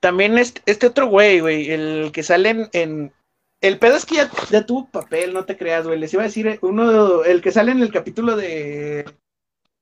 [0.00, 3.12] también este, este otro güey, güey, el que sale en, en-
[3.60, 5.98] El pedo es que ya, ya tuvo papel, no te creas, güey.
[5.98, 9.04] Les iba a decir, uno, el que sale en el capítulo de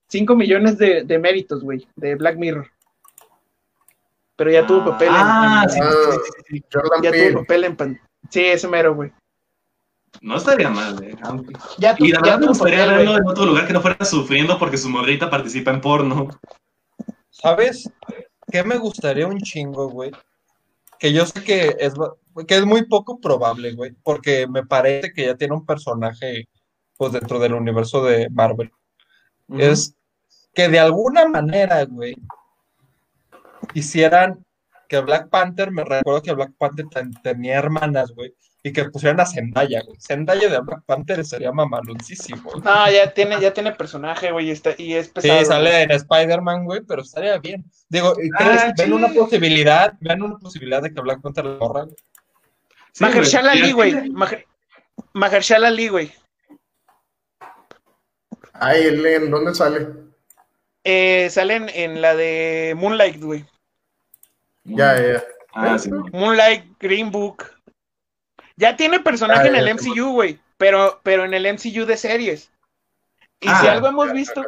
[0.09, 2.71] 5 millones de, de méritos, güey, de Black Mirror.
[4.37, 5.91] Pero ya tuvo papel en- Ah, en, sí, Ah,
[6.25, 6.65] sí, sí,
[7.03, 7.31] ya Peele.
[7.33, 8.01] tuvo papel en pan-
[8.31, 9.13] Sí, ese mero, güey.
[10.23, 11.15] No estaría mal, ¿eh?
[11.23, 13.23] Aunque- Ya, tu- Y la verdad me gustaría papel, verlo güey.
[13.23, 16.29] en otro lugar que no fuera sufriendo porque su morrita participa en porno.
[17.31, 17.91] ¿Sabes
[18.51, 20.11] qué me gustaría un chingo, güey?
[20.99, 21.95] Que yo sé que es,
[22.47, 26.49] que es muy poco probable, güey, porque me parece que ya tiene un personaje,
[26.97, 28.71] pues, dentro del universo de Marvel.
[29.59, 29.95] Es
[30.55, 32.17] que de alguna manera, güey,
[33.75, 34.45] hicieran
[34.89, 38.35] que Black Panther, me recuerdo que Black Panther ten- tenía hermanas, güey,
[38.69, 39.97] y que pusieran a Zendaya, güey.
[40.01, 42.43] Zendaya de Black Panther sería mamaloncísimo.
[42.51, 42.61] güey.
[42.65, 45.39] No, ya tiene, ya tiene personaje, güey, y, está, y es pesado.
[45.39, 45.83] Sí, sale güey.
[45.85, 47.65] en Spider-Man, güey, pero estaría bien.
[47.89, 48.73] Digo, ¿y Ah.
[48.77, 48.93] ¿Ven sí.
[48.93, 49.95] una posibilidad?
[50.01, 51.85] ¿Ven una posibilidad de que Black Panther la borra?
[51.85, 51.95] güey?
[52.93, 53.11] Sí, güey.
[53.13, 54.11] Mahershala Y Ali, al güey.
[54.11, 54.47] Maher-
[55.13, 56.13] Mahershala Ali, güey.
[58.55, 59.89] Ay, ¿él ¿en dónde sale?
[60.83, 63.45] Eh, salen en la de Moonlight, güey.
[64.65, 65.25] Ya, ya, ya.
[65.55, 65.91] Ah, sí.
[66.13, 67.56] Moonlight, Green Book.
[68.57, 70.39] Ya tiene personaje Ah, en el MCU, güey.
[70.57, 72.51] Pero, pero en el MCU de series.
[73.41, 74.43] Y Ah, si algo hemos visto,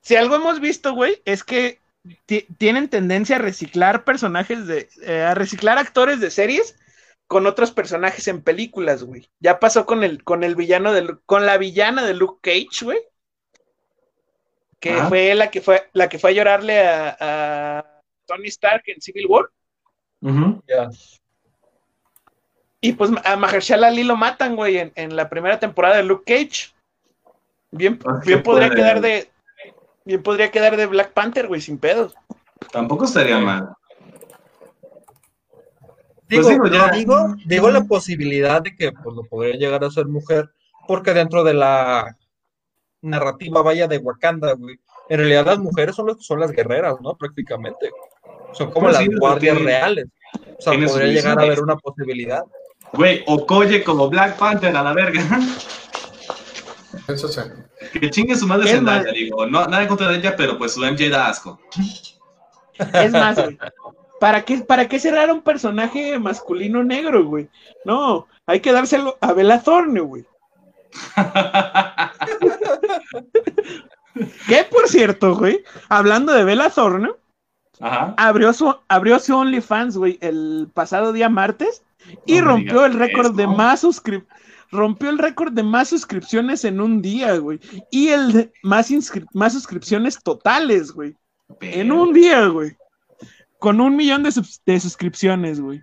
[0.00, 1.80] si algo hemos visto, güey, es que
[2.26, 6.76] ti- tienen tendencia a reciclar personajes de, eh, a reciclar actores de series
[7.26, 9.28] con otros personajes en películas, güey.
[9.40, 12.98] Ya pasó con el, con el villano de, con la villana de Luke Cage, güey.
[14.80, 15.08] Que Ah.
[15.08, 19.26] fue la que fue, la que fue a llorarle a, a Tony Stark en Civil
[19.26, 19.44] War.
[20.22, 20.62] Ujú.
[20.68, 20.88] Ya.
[22.84, 26.24] Y pues a Mahershala Ali lo matan, güey, en, en la primera temporada de Luke
[26.26, 26.74] Cage.
[27.70, 29.30] Bien, Ah, bien podría quedar de.
[30.04, 32.14] Bien podría quedar de Black Panther, güey, sin pedos.
[32.70, 33.70] Tampoco estaría mal.
[36.28, 36.90] Digo, Pues digo, ya.
[36.90, 40.50] digo, digo la posibilidad de que pues, lo podría llegar a ser mujer,
[40.86, 42.18] porque dentro de la
[43.00, 44.76] narrativa vaya de Wakanda, güey,
[45.08, 47.14] en realidad las mujeres son, los, son las guerreras, ¿no?
[47.16, 47.90] Prácticamente.
[48.52, 50.06] Son como Pues las sí, guardias reales.
[50.58, 52.42] O sea, podría llegar a haber una posibilidad.
[52.92, 55.22] Güey, Okoye como Black Panther a la verga.
[57.08, 57.40] Eso sí.
[57.92, 59.46] que chingue su madre Zendaya, digo.
[59.46, 61.60] No, nada contra ella, pero pues su MJ da asco.
[62.92, 63.58] Es más, güey.
[64.20, 67.48] ¿Para qué, ¿Para qué cerrar un personaje masculino negro, güey?
[67.84, 70.24] No, hay que dárselo a Bella Thorne, güey.
[74.46, 77.10] Que por cierto, güey, hablando de Bella Thorne,
[77.80, 78.14] Ajá.
[78.16, 81.82] abrió su, abrió su OnlyFans, güey, el pasado día martes
[82.26, 84.26] y No rompió el récord de más suscrip
[84.70, 87.60] rompió el récord de más suscripciones en un día, güey,
[87.92, 91.14] y el de más, inscri- más suscripciones totales, güey,
[91.60, 92.76] en un día, güey,
[93.60, 94.30] con un millón de,
[94.66, 95.80] de suscripciones, güey.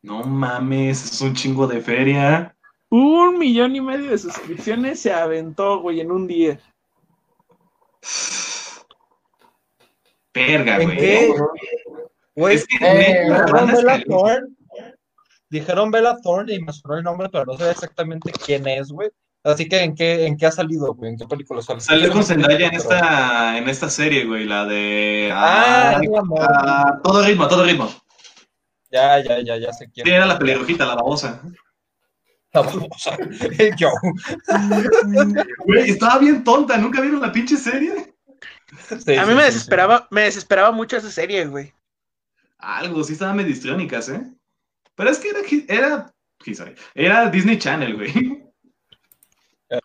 [0.00, 2.56] No mames, es un chingo de feria.
[2.88, 6.58] Un millón y medio de suscripciones se aventó, güey, en un día.
[10.32, 10.96] Perga, ¿En güey.
[10.98, 11.34] qué?
[12.34, 14.48] Güey, Es que Eh, neta, la dijeron banda es Bella que- Thorne,
[15.52, 19.10] dijeron Bella Thorne y me sonó el nombre, pero no sé exactamente quién es, güey.
[19.44, 21.10] Así que, ¿en qué, en qué ha salido, güey?
[21.10, 21.80] ¿En qué película sale?
[21.80, 25.30] Salió con Zendaya en esta, en esta serie, güey, la de...
[25.32, 26.40] Ah, Ay, mi amor.
[26.42, 27.92] a todo ritmo, todo ritmo.
[28.90, 30.06] Ya, ya, ya, ya sé quién.
[30.06, 31.42] Sí, era la pelirrojita, la babosa.
[32.52, 33.16] La babosa.
[33.76, 33.90] Yo.
[35.66, 38.14] Güey, estaba bien tonta, ¿nunca vieron la pinche serie?
[39.04, 41.72] Sí, A mí sí, me sí, desesperaba, me desesperaba mucho esa serie, güey.
[42.58, 44.22] Algo, sí estaba medio histriónicas, ¿eh?
[44.94, 46.14] Pero es que era, era,
[46.44, 48.12] sí, sorry, era Disney Channel, güey.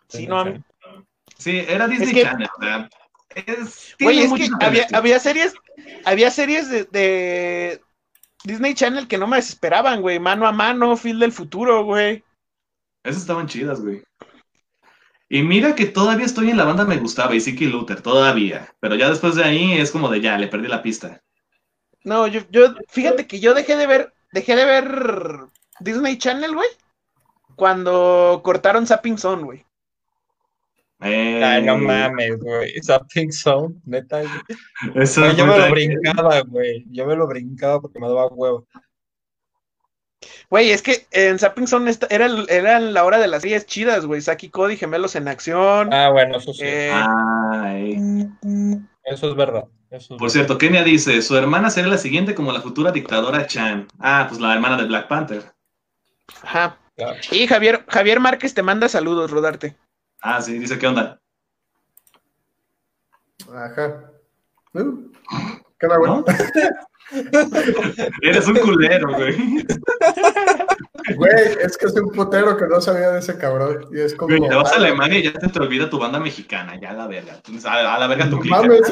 [0.09, 0.27] sí.
[0.27, 0.61] No, a mí-
[1.37, 2.89] Sí, era Disney que- Channel, o sea,
[3.35, 5.53] es, Güey, es que había, había series,
[6.03, 7.81] había series de, de
[8.43, 10.19] Disney Channel que no me desesperaban, güey.
[10.19, 12.23] Mano a mano, Phil del futuro, güey.
[13.03, 14.01] Esas estaban chidas, güey.
[15.29, 18.73] Y mira que todavía estoy en la banda Me Gustaba y Siki Luther, todavía.
[18.79, 21.21] Pero ya después de ahí es como de ya, le perdí la pista.
[22.03, 25.39] No, yo, yo, fíjate que yo dejé de ver, dejé de ver
[25.80, 26.69] Disney Channel, güey,
[27.55, 29.65] cuando cortaron Zapping Zone, güey.
[31.01, 32.73] Eh, Ay, no mames, güey.
[32.82, 34.21] Zapping Zone, neta.
[34.21, 34.32] güey.
[34.95, 36.86] Eso Güey, yo me lo brincaba, güey.
[36.89, 38.65] Yo me lo brincaba porque me daba huevo.
[40.49, 43.67] Güey, es que en Zapping Zone esta- era, el- era la hora de las series
[43.67, 44.21] chidas, güey.
[44.21, 45.93] Saki Cody, Gemelos en Acción.
[45.93, 46.63] Ah, bueno, eso sí.
[46.65, 47.97] eh, Ay.
[49.03, 49.65] Eso es verdad.
[49.89, 53.47] Eso es Por cierto, Kenia dice, su hermana sería la siguiente como la futura dictadora
[53.47, 53.88] Chan.
[53.99, 55.53] Ah, pues la hermana de Black Panther.
[56.43, 56.77] Ajá.
[57.31, 59.77] Y Javier, Javier Márquez te manda saludos, Rodarte.
[60.21, 61.21] Ah, sí, dice, ¿qué onda?
[63.53, 64.11] Ajá.
[64.73, 65.09] Uh,
[65.79, 66.11] ¿Qué onda, güey?
[66.11, 66.25] ¿No?
[68.21, 69.65] Eres un culero, güey.
[71.15, 73.85] Güey, es que soy un putero que no sabía de ese cabrón.
[73.91, 74.35] Y es como.
[74.35, 76.93] Güey, Te vas a Alemania y ya te, te olvida tu banda mexicana, ya a
[76.93, 77.41] la verga.
[77.65, 78.57] A, la verga tu clica.
[78.61, 78.91] mames.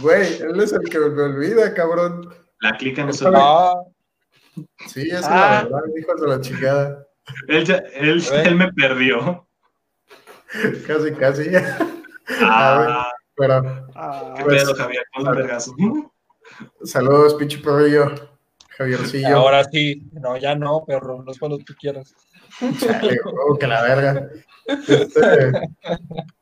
[0.00, 2.32] Güey, él es el que me olvida, cabrón.
[2.60, 3.26] La clica no se.
[3.32, 3.74] Ah,
[4.88, 5.64] Sí, es Ah.
[5.70, 7.06] la verdad, hijos de la chingada.
[7.46, 8.46] Él, ya, él, ver.
[8.48, 9.46] él me perdió.
[10.86, 11.44] Casi, casi.
[12.42, 13.62] Ah, Pero
[14.36, 15.74] qué pues, pedo, Javier, un vergazo.
[16.84, 18.12] saludos, pinche perrillo.
[18.76, 19.34] Javiercillo.
[19.36, 20.02] ahora sí.
[20.12, 21.22] No, ya no, perro.
[21.22, 22.14] No es cuando tú quieras.
[22.80, 24.28] Chale, oh, que la verga.
[24.66, 25.52] Este,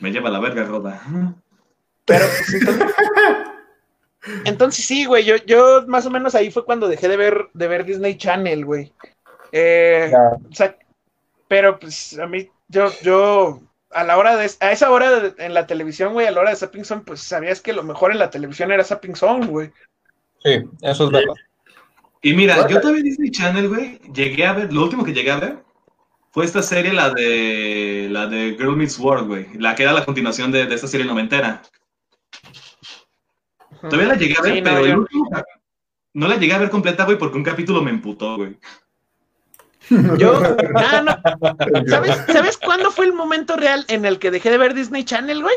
[0.00, 1.02] Me lleva la verga, Roda.
[2.04, 2.94] Pero pues, entonces,
[4.44, 7.68] entonces sí, güey, yo, yo más o menos ahí fue cuando dejé de ver, de
[7.68, 8.92] ver Disney Channel, güey.
[9.52, 10.12] Eh,
[10.50, 10.76] o sea,
[11.48, 13.60] pero pues a mí, yo, yo,
[13.90, 16.50] a la hora de, a esa hora de- en la televisión, güey, a la hora
[16.50, 19.70] de Zapping Zone, pues sabías que lo mejor en la televisión era Zapping Zone, güey.
[20.42, 21.34] Sí, eso es verdad.
[22.22, 25.36] Y mira, yo todavía Disney Channel, güey, llegué a ver, lo último que llegué a
[25.40, 25.65] ver
[26.36, 30.04] fue esta serie, la de la de Girl Meets World, güey, la que era la
[30.04, 31.62] continuación de, de esta serie noventera.
[33.80, 35.30] Todavía la llegué a ver, Sí, no, pero el último
[36.12, 38.58] no la llegué a ver completa, güey, porque un capítulo me emputó, güey.
[40.18, 40.38] Yo,
[40.74, 44.74] ah, no, ¿sabes, ¿sabes cuándo fue el momento real en el que dejé de ver
[44.74, 45.56] Disney Channel, güey?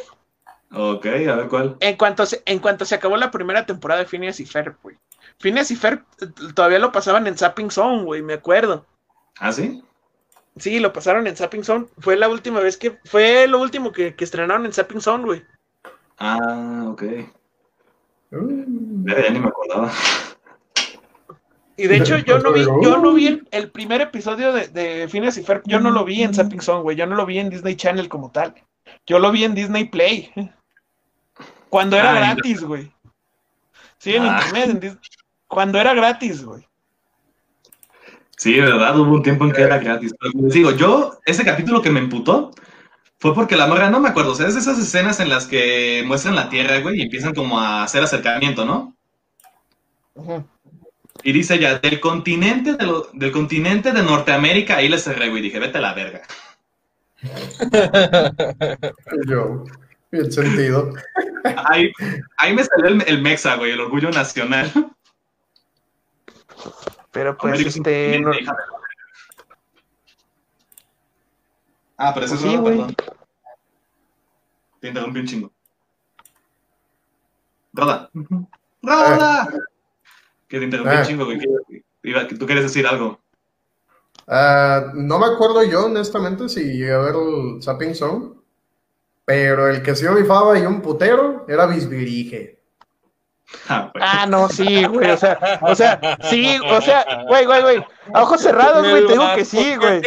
[0.72, 1.76] Ok, a ver cuál.
[1.82, 4.96] En cuanto se, en cuanto se acabó la primera temporada de Phineas y Ferb, güey.
[5.40, 8.86] Phineas y Ferb eh, todavía lo pasaban en Zapping Zone, güey, me acuerdo.
[9.42, 9.84] ¿Ah, sí?
[10.60, 11.86] Sí, lo pasaron en Zapping Zone.
[12.00, 15.44] Fue la última vez que, fue lo último que, que estrenaron en Zapping Zone, güey.
[16.18, 17.04] Ah, ok.
[18.32, 19.92] Mm, Verga, Ya ni me acordaba.
[21.78, 25.08] Y de hecho, yo no vi, yo no vi el, el primer episodio de, de
[25.08, 26.98] Phineas y Ferb, yo no lo vi en Zapping Zone, güey.
[26.98, 28.54] Yo no lo vi en Disney Channel como tal.
[29.08, 30.32] Yo lo vi en Disney Play.
[31.70, 32.92] Cuando era gratis, güey.
[33.98, 34.42] Sí, en Ah.
[34.44, 35.00] internet, en Dis-
[35.48, 36.68] cuando era gratis, güey.
[38.40, 40.14] Sí, de verdad, hubo un tiempo en que era gratis.
[40.18, 42.52] Pero como les digo, yo, ese capítulo que me emputó
[43.20, 45.46] fue porque la morra, no me acuerdo, o sea, es de esas escenas en las
[45.46, 48.96] que muestran la Tierra, güey, y empiezan como a hacer acercamiento, ¿no?
[50.16, 50.46] Ujú.
[51.24, 55.42] Y dice ya, del continente de, lo- del continente de Norteamérica, ahí le cerré, güey,
[55.42, 56.22] dije, vete a la verga.
[59.28, 59.66] Yo,
[60.12, 60.94] bien sentido.
[61.66, 61.92] Ahí,
[62.38, 64.72] ahí me salió el, el Mexa, güey, el orgullo nacional.
[67.12, 69.60] Pero pues, América este, no- hija de la verga.
[71.98, 72.78] Ah, pero eso Pues es sí, güey.
[72.78, 72.96] perdón.
[74.80, 75.52] Te interrumpí un chingo.
[77.74, 78.10] Roda.
[78.82, 79.50] ¡Roda!
[80.48, 81.00] Que te interrumpí Ah.
[81.02, 81.40] un chingo, güey.
[81.40, 83.20] que- Tú quieres decir algo.
[84.28, 88.36] Ah, no me acuerdo yo, honestamente, si llegué a ver el Zapping Zone,
[89.26, 92.59] pero el que sí rifaba y un putero era Bisbirige.
[93.68, 94.04] Ah, güey.
[94.06, 98.22] Ah, no, sí, güey, o sea, o sea, sí, o sea, güey, güey, güey, a
[98.24, 100.02] ojos cerrados, güey, te digo que sí, güey.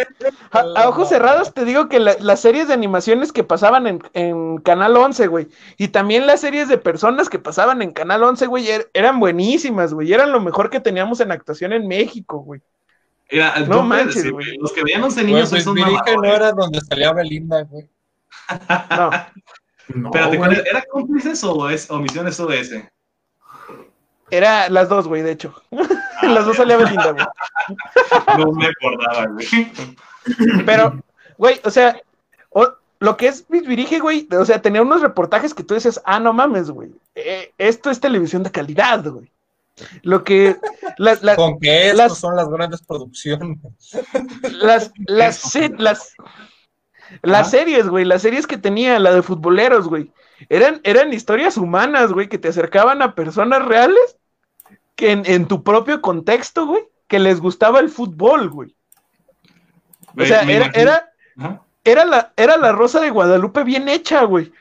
[0.52, 4.02] A, a ojos cerrados te digo que la- las series de animaciones que pasaban en,
[4.14, 8.46] en Canal 11, güey, y también las series de personas que pasaban en Canal 11,
[8.46, 12.60] güey, er- eran buenísimas, güey, eran lo mejor que teníamos en actuación en México, güey.
[13.30, 14.56] Mira, no manches, decir, güey.
[14.58, 16.34] Los que veían 11 Pues niños Luis son Virige no mamadores.
[16.36, 17.88] era donde salía Belinda, güey.
[18.90, 19.10] No,
[19.94, 20.50] No, Espérate, güey.
[20.54, 22.84] ¿cuál- ¿era cómplices o, es, o misiones ODS?
[24.32, 25.54] Era las dos, güey, de hecho.
[26.22, 27.26] las dos salía Belinda, güey.
[28.38, 29.46] No me acordaba, güey.
[30.66, 31.02] Pero,
[31.38, 32.00] güey, o sea,
[32.50, 36.20] o- lo que es Bisbirige, güey, o sea, tenía unos reportajes que tú dices, ah,
[36.20, 39.30] no mames, güey, eh, esto es televisión de calidad, güey.
[40.02, 40.56] Lo que.
[40.98, 43.58] la- la- Con que estos las- son las grandes producciones.
[44.52, 46.14] las, las, las,
[47.22, 47.44] las Ajá.
[47.50, 50.10] series, güey, las series que tenía, la de futboleros, güey,
[50.48, 54.18] eran, eran historias humanas, güey, que te acercaban a personas reales
[55.02, 58.76] que en, en tu propio contexto, güey, que les gustaba el fútbol, güey.
[60.16, 60.70] O sea, era,
[61.82, 64.52] era, la, era la Rosa de Guadalupe bien hecha, güey.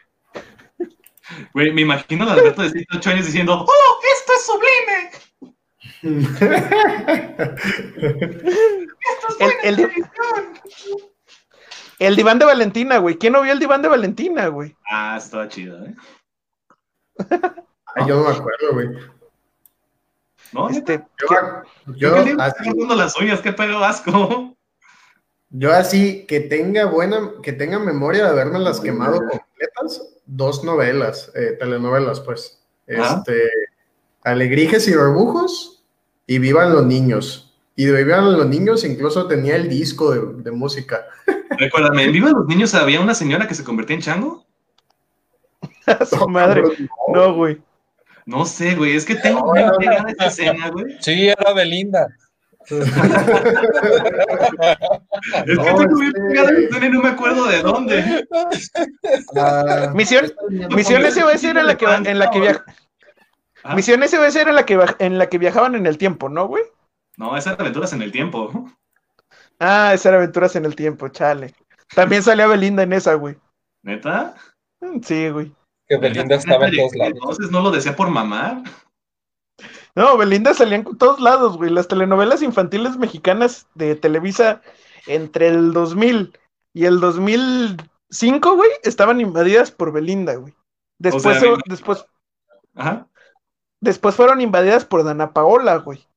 [1.53, 5.11] Güey, me imagino al Alberto de 18 años diciendo, ¡Oh, esto es sublime!
[8.99, 10.01] ¡Esto es El, buena el,
[11.99, 13.19] el diván de Valentina, güey.
[13.19, 14.75] ¿Quién no vio el diván de Valentina, güey?
[14.89, 15.93] Ah, estaba chido, ¿eh?
[17.93, 19.20] Ay, yo no me acuerdo, güey.
[20.53, 20.69] ¿No?
[20.69, 24.55] Este, Yo, Yo, yo, así, las uñas, qué pedo asco.
[25.49, 31.31] yo así que tenga buena, que tenga memoria de haberme las quemado completas, dos novelas,
[31.35, 32.61] eh, telenovelas, pues.
[32.89, 33.17] Ajá.
[33.17, 33.49] Este,
[34.23, 35.83] Alegrijes y Rebujos
[36.27, 37.53] y Vivan los Niños.
[37.75, 41.05] Y de Vivan los Niños incluso tenía el disco de, de música.
[41.57, 44.45] Recuérdame, en Viva los Niños había una señora que se convertía en chango.
[45.85, 46.63] a su madre.
[47.13, 47.61] No, güey.
[48.25, 50.85] No sé, güey, es que tengo una pegada esa escena, güey.
[51.01, 52.07] Sí, era Belinda.
[52.67, 52.77] Es
[55.47, 58.25] que No, tengo bien pegada esa escena y no me acuerdo de dónde.
[59.93, 60.31] Misión,
[60.75, 62.63] Misión SOS era la que, en la que viaj-
[63.63, 66.63] Ah, Misión SOS era la que, en la que viajaban en el tiempo, ¿no, güey?
[67.17, 68.71] No, esas aventuras en el tiempo.
[69.59, 71.53] Ah, esa era Aventuras en el Tiempo, chale.
[71.93, 73.37] También salía Belinda en esa, güey.
[73.83, 74.33] ¿Neta?
[74.79, 75.53] Mm, Sí, güey.
[75.91, 77.13] Que Belinda estaba en todos lados.
[77.15, 78.63] Entonces no lo decía por mamar.
[79.93, 81.69] No, Belinda salía en todos lados, güey.
[81.69, 84.61] Las telenovelas infantiles mexicanas de Televisa
[85.05, 86.31] entre el 2000
[86.73, 90.53] y el 2005, güey, estaban invadidas por Belinda, güey.
[90.97, 92.05] Después, O sea, después,
[92.73, 93.09] Ajá.
[93.81, 96.07] después fueron invadidas por Dana Paola, güey.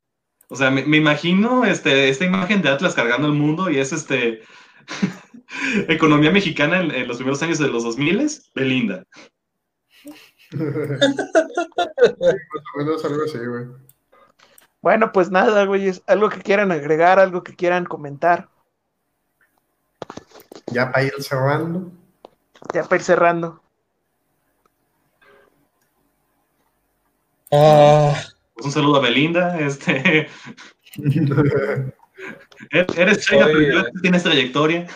[0.50, 3.92] O sea, me, me imagino este, esta imagen de Atlas cargando el mundo y es
[3.92, 4.42] este
[5.88, 9.02] economía mexicana en, en los primeros años de los 2000, Belinda.
[10.04, 10.43] Más o menos algo así, güey.
[14.80, 18.50] Bueno, pues nada, güey, es algo que quieran agregar, algo que quieran comentar.
[20.66, 21.90] Ya para ir cerrando.
[22.72, 23.62] Ya para ir cerrando.
[27.50, 28.14] Ah,
[28.62, 29.58] un saludo a Belinda.
[29.60, 30.28] Este,
[32.70, 33.68] eres chica, Oye.
[33.68, 34.86] pero tienes trayectoria.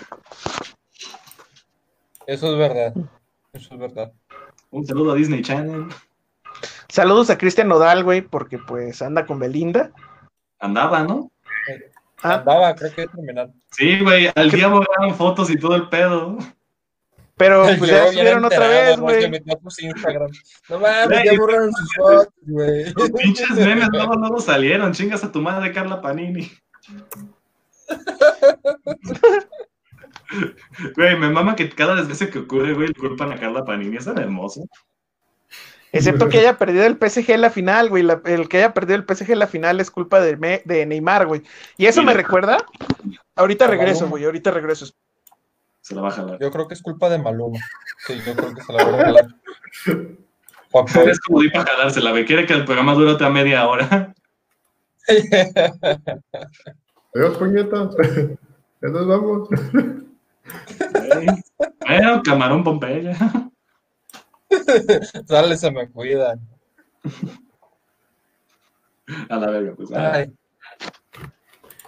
[2.27, 2.95] eso es verdad.
[3.53, 4.13] Eso es verdad.
[4.71, 5.87] Un saludo a Disney Channel.
[6.89, 9.93] Saludos a Cristian Nodal, güey, porque pues anda con Belinda.
[10.59, 11.31] Andaba, ¿no?
[12.23, 13.55] Ah, Andaba, creo que terminando.
[13.71, 16.39] Sí, güey, al día borraron fotos y todo el pedo.
[17.37, 19.25] pero pues ya subieron otra vez, güey.
[19.81, 20.31] Instagram.
[20.69, 22.93] No mames, ya borraron sus fotos, güey.
[22.93, 24.93] Los pinches memes luego, luego salieron.
[24.93, 26.51] Chingas a tu madre, Carla Panini.
[30.97, 33.97] Güey, me mama que cada desgracia que ocurre, güey, le culpan a Carla Panini.
[33.97, 34.67] Es tan hermoso.
[35.91, 38.03] Excepto que haya perdido el PSG en la final, güey.
[38.03, 40.85] la- el que haya perdido el PSG en la final es culpa de, Me- de
[40.85, 41.43] Neymar, güey.
[41.79, 42.59] Y eso me recuerda.
[43.37, 44.25] Ahorita regreso, güey.
[44.25, 44.87] Ahorita regreso.
[45.81, 46.39] Se la va a jalar.
[46.41, 47.59] Yo creo que es culpa de Maluma.
[48.07, 49.25] Sí, yo creo que se la va a
[50.85, 51.11] Pablo.
[51.11, 52.27] Es como di para jalársela, güey.
[52.27, 54.13] Quiere que el programa dure otra media hora.
[57.15, 57.97] Adiós, puñetas.
[58.83, 59.49] Ya nos vamos.
[61.87, 63.17] Bueno, camarón Pompeya.
[65.27, 66.41] Sale, se me cuidan.
[69.29, 69.91] A la verga, pues.
[69.93, 70.33] Ay,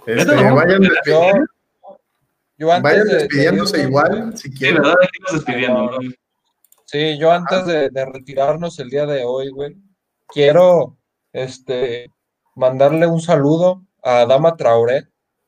[0.06, 1.46] Este, vayan, despidiendo-
[2.58, 4.82] yo antes vayan de- de despidiéndose igual, si Sí, quieren.
[4.82, 4.96] ¿verdad?
[5.02, 5.98] Aquí nos despidiendo, ¿no?
[6.86, 9.76] Sí, yo antes de, de retirarnos el día de hoy, güey,
[10.28, 10.96] quiero
[11.32, 12.10] este,
[12.56, 15.06] mandarle un saludo a Adama Traoré,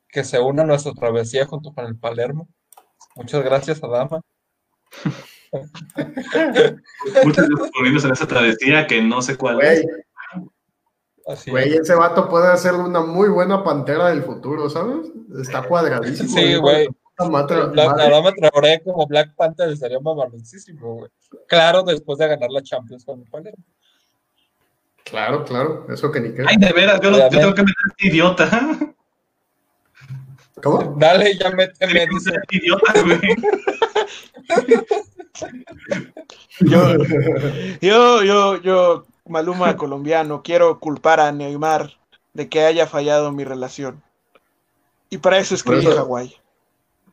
[0.08, 2.48] que se une a nuestra travesía junto con el Palermo.
[3.16, 4.20] Muchas gracias, Adama.
[7.24, 9.86] Muchas gracias por unirnos en esa travesía que no sé cuál Güey, es.
[11.26, 15.08] Así güey, ese vato puede hacer una muy buena pantera del futuro, ¿sabes?
[15.40, 16.28] Está cuadradísimo.
[16.30, 16.88] Sí, güey.
[17.18, 21.10] Adama Traoré como Black Panther estaría mamaloncísimo, güey.
[21.46, 23.62] Claro, después de ganar la Champions con el Palermo.
[25.04, 26.42] Claro, claro, eso que ni qué.
[26.46, 28.48] Ay, de veras, yo, lo- yo tengo que meter este idiota.
[30.62, 30.94] ¿Cómo?
[30.98, 32.32] Dale, ya méteme, dice.
[32.50, 33.18] idiota, güey.
[36.60, 36.94] Yo,
[37.80, 41.90] yo, yo, yo, Maluma colombiano, quiero culpar a Neymar
[42.34, 44.02] de que haya fallado mi relación.
[45.10, 46.36] Y para eso escribí Por eso- Hawái.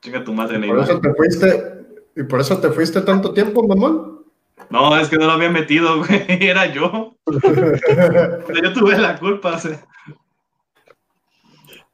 [0.01, 0.83] Chinga tu madre, Por Neymar.
[0.83, 1.73] eso te fuiste,
[2.15, 4.23] ¿Y por eso te fuiste tanto tiempo, mamón?
[4.69, 6.25] No, es que no lo había metido, güey.
[6.27, 7.15] Era yo.
[7.25, 9.55] Pero yo tuve la culpa.
[9.55, 9.85] o sea.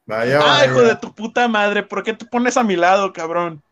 [0.06, 0.66] Vaya, Ah, vaya.
[0.66, 3.62] hijo de tu puta madre, ¿por qué te pones a mi lado, cabrón?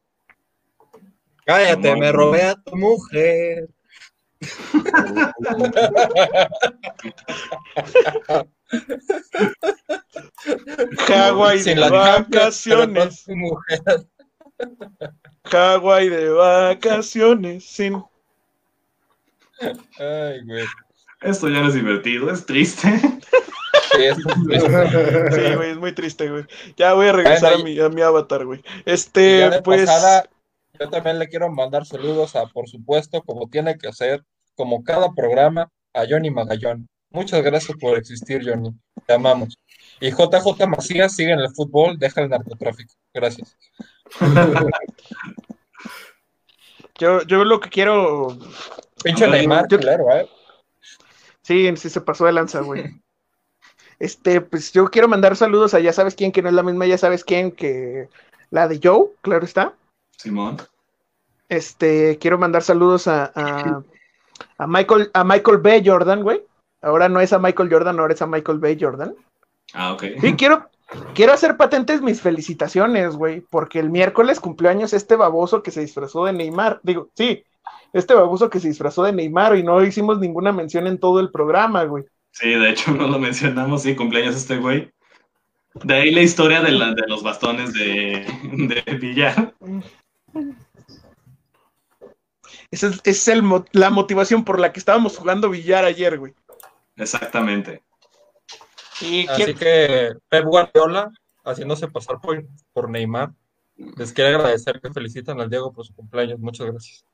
[1.47, 3.69] Cállate, No, me robé a tu mujer.
[11.09, 13.25] Hawái Sin de vacaciones.
[13.29, 13.83] mujer.
[15.45, 17.65] Hawái de vacaciones.
[17.65, 18.03] Sin...
[19.99, 20.65] Ay, güey.
[21.25, 22.89] Esto ya no es divertido, es triste.
[23.97, 24.17] Sí, es
[24.47, 25.31] triste.
[25.49, 26.45] Sí, güey, es muy triste, güey.
[26.77, 28.63] Ya voy a regresar Bueno, a, mi, a mi avatar, güey.
[28.85, 29.87] Este, pues.
[29.87, 30.29] pasada,
[30.79, 34.23] yo también le quiero mandar saludos a, por supuesto, como tiene que ser,
[34.57, 36.89] como cada programa, a Johnny Magallón.
[37.11, 38.71] Muchas gracias por existir, Johnny.
[39.07, 39.57] Te amamos.
[40.01, 42.93] Y JJ Macías sigue en el fútbol, deja el narcotráfico.
[43.15, 43.57] Gracias.
[46.99, 48.39] Yo, yo lo que quiero.
[49.03, 50.29] Pinche Neymar, yo- claro, ¿eh?
[51.45, 53.01] Sí, sí se pasó de lanza, güey.
[53.99, 56.87] Este, pues yo quiero mandar saludos a ya sabes quién, que no es la misma,
[56.87, 58.09] ya sabes quién, que
[58.51, 59.75] la de Joe, claro está.
[60.17, 60.57] Simón.
[61.49, 63.83] Este, quiero mandar saludos a, a,
[64.57, 65.83] a Michael, a Michael B.
[65.85, 66.43] Jordan, güey.
[66.81, 68.79] Ahora no es a Michael Jordan, ahora es a Michael B.
[68.81, 69.15] Jordan.
[69.75, 70.05] Ah, ok.
[70.21, 70.71] Sí, quiero,
[71.15, 75.83] quiero hacer patentes mis felicitaciones, güey, porque el miércoles cumplió años este baboso que se
[75.83, 76.81] disfrazó de Neymar.
[76.83, 77.45] Digo, sí,
[77.93, 81.31] este baboso que se disfrazó de Neymar y no hicimos ninguna mención en todo el
[81.31, 82.05] programa, güey.
[82.33, 84.91] Sí, de hecho no lo mencionamos, sí, cumpleaños este güey.
[85.83, 88.25] De ahí la historia de, la- de los bastones de,
[88.85, 89.55] de Villar.
[92.71, 96.35] Esa es, es el mo- la motivación por la que estábamos jugando billar ayer, güey.
[96.97, 97.83] Exactamente.
[99.01, 101.11] Y Así quiero- que Pep Guardiola,
[101.45, 103.33] haciéndose pasar por, por Neymar,
[103.77, 106.39] les quiere agradecer que felicitan al Diego por su cumpleaños.
[106.39, 107.05] Muchas gracias.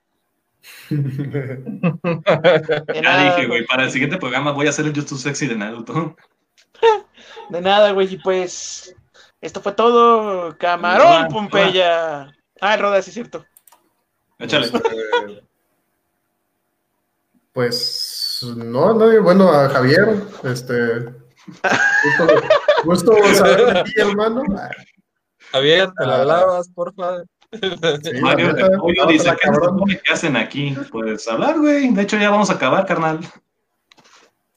[2.94, 3.66] Ya dije, güey.
[3.66, 6.16] para el siguiente programa voy a hacer el Too Sexy de Naruto.
[7.50, 8.14] De nada, güey.
[8.14, 8.94] Y pues,
[9.40, 10.56] esto fue todo.
[10.58, 12.32] Camarón, Pompeya.
[12.61, 13.44] Ah, el Roda, sí es cierto.
[14.38, 14.66] Échale.
[14.66, 15.42] Este,
[17.52, 21.04] Pues no, no, bueno, a Javier, este.
[22.84, 24.42] Gusto, gusto saber de ti, hermano.
[25.50, 26.24] Javier, te la Ah.
[26.24, 27.24] lavas, porfa.
[27.53, 28.55] Sí, Mario,
[29.09, 30.76] dice, ¿qué, hacen aquí?
[30.90, 31.92] Pues hablar, güey.
[31.92, 33.20] De hecho, ya vamos a acabar, carnal.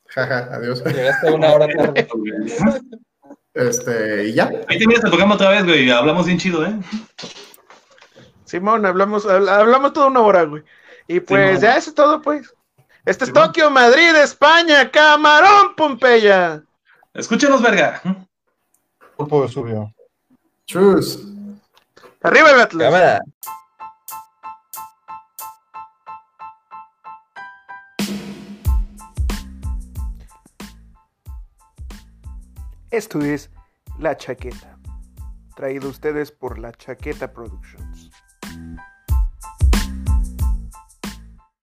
[0.07, 0.83] Jaja, adiós.
[0.85, 2.07] Llegaste una hora tarde.
[3.55, 4.49] Este, y ya.
[4.67, 5.87] Ahí terminas el programa otra vez, güey.
[5.91, 6.73] Hablamos bien chido, ¿eh?
[8.45, 10.63] Simón, hablamos, habla- hablamos toda una hora, güey.
[11.07, 11.61] Y pues, Simón.
[11.61, 12.51] ya eso es todo, pues.
[13.05, 13.33] Este es.
[13.33, 14.89] Tokio, Madrid, España.
[14.89, 16.63] Camarón, Pompeya.
[17.13, 18.01] Escúchenos, verga.
[19.15, 19.93] Grupo subió.
[20.65, 21.23] Chus.
[22.23, 22.85] Arriba el Atlas.
[22.89, 23.21] Cámara.
[32.91, 33.51] Esto es
[33.99, 34.77] La Chaqueta.
[35.57, 37.92] Traído a ustedes por La Chaqueta Productions.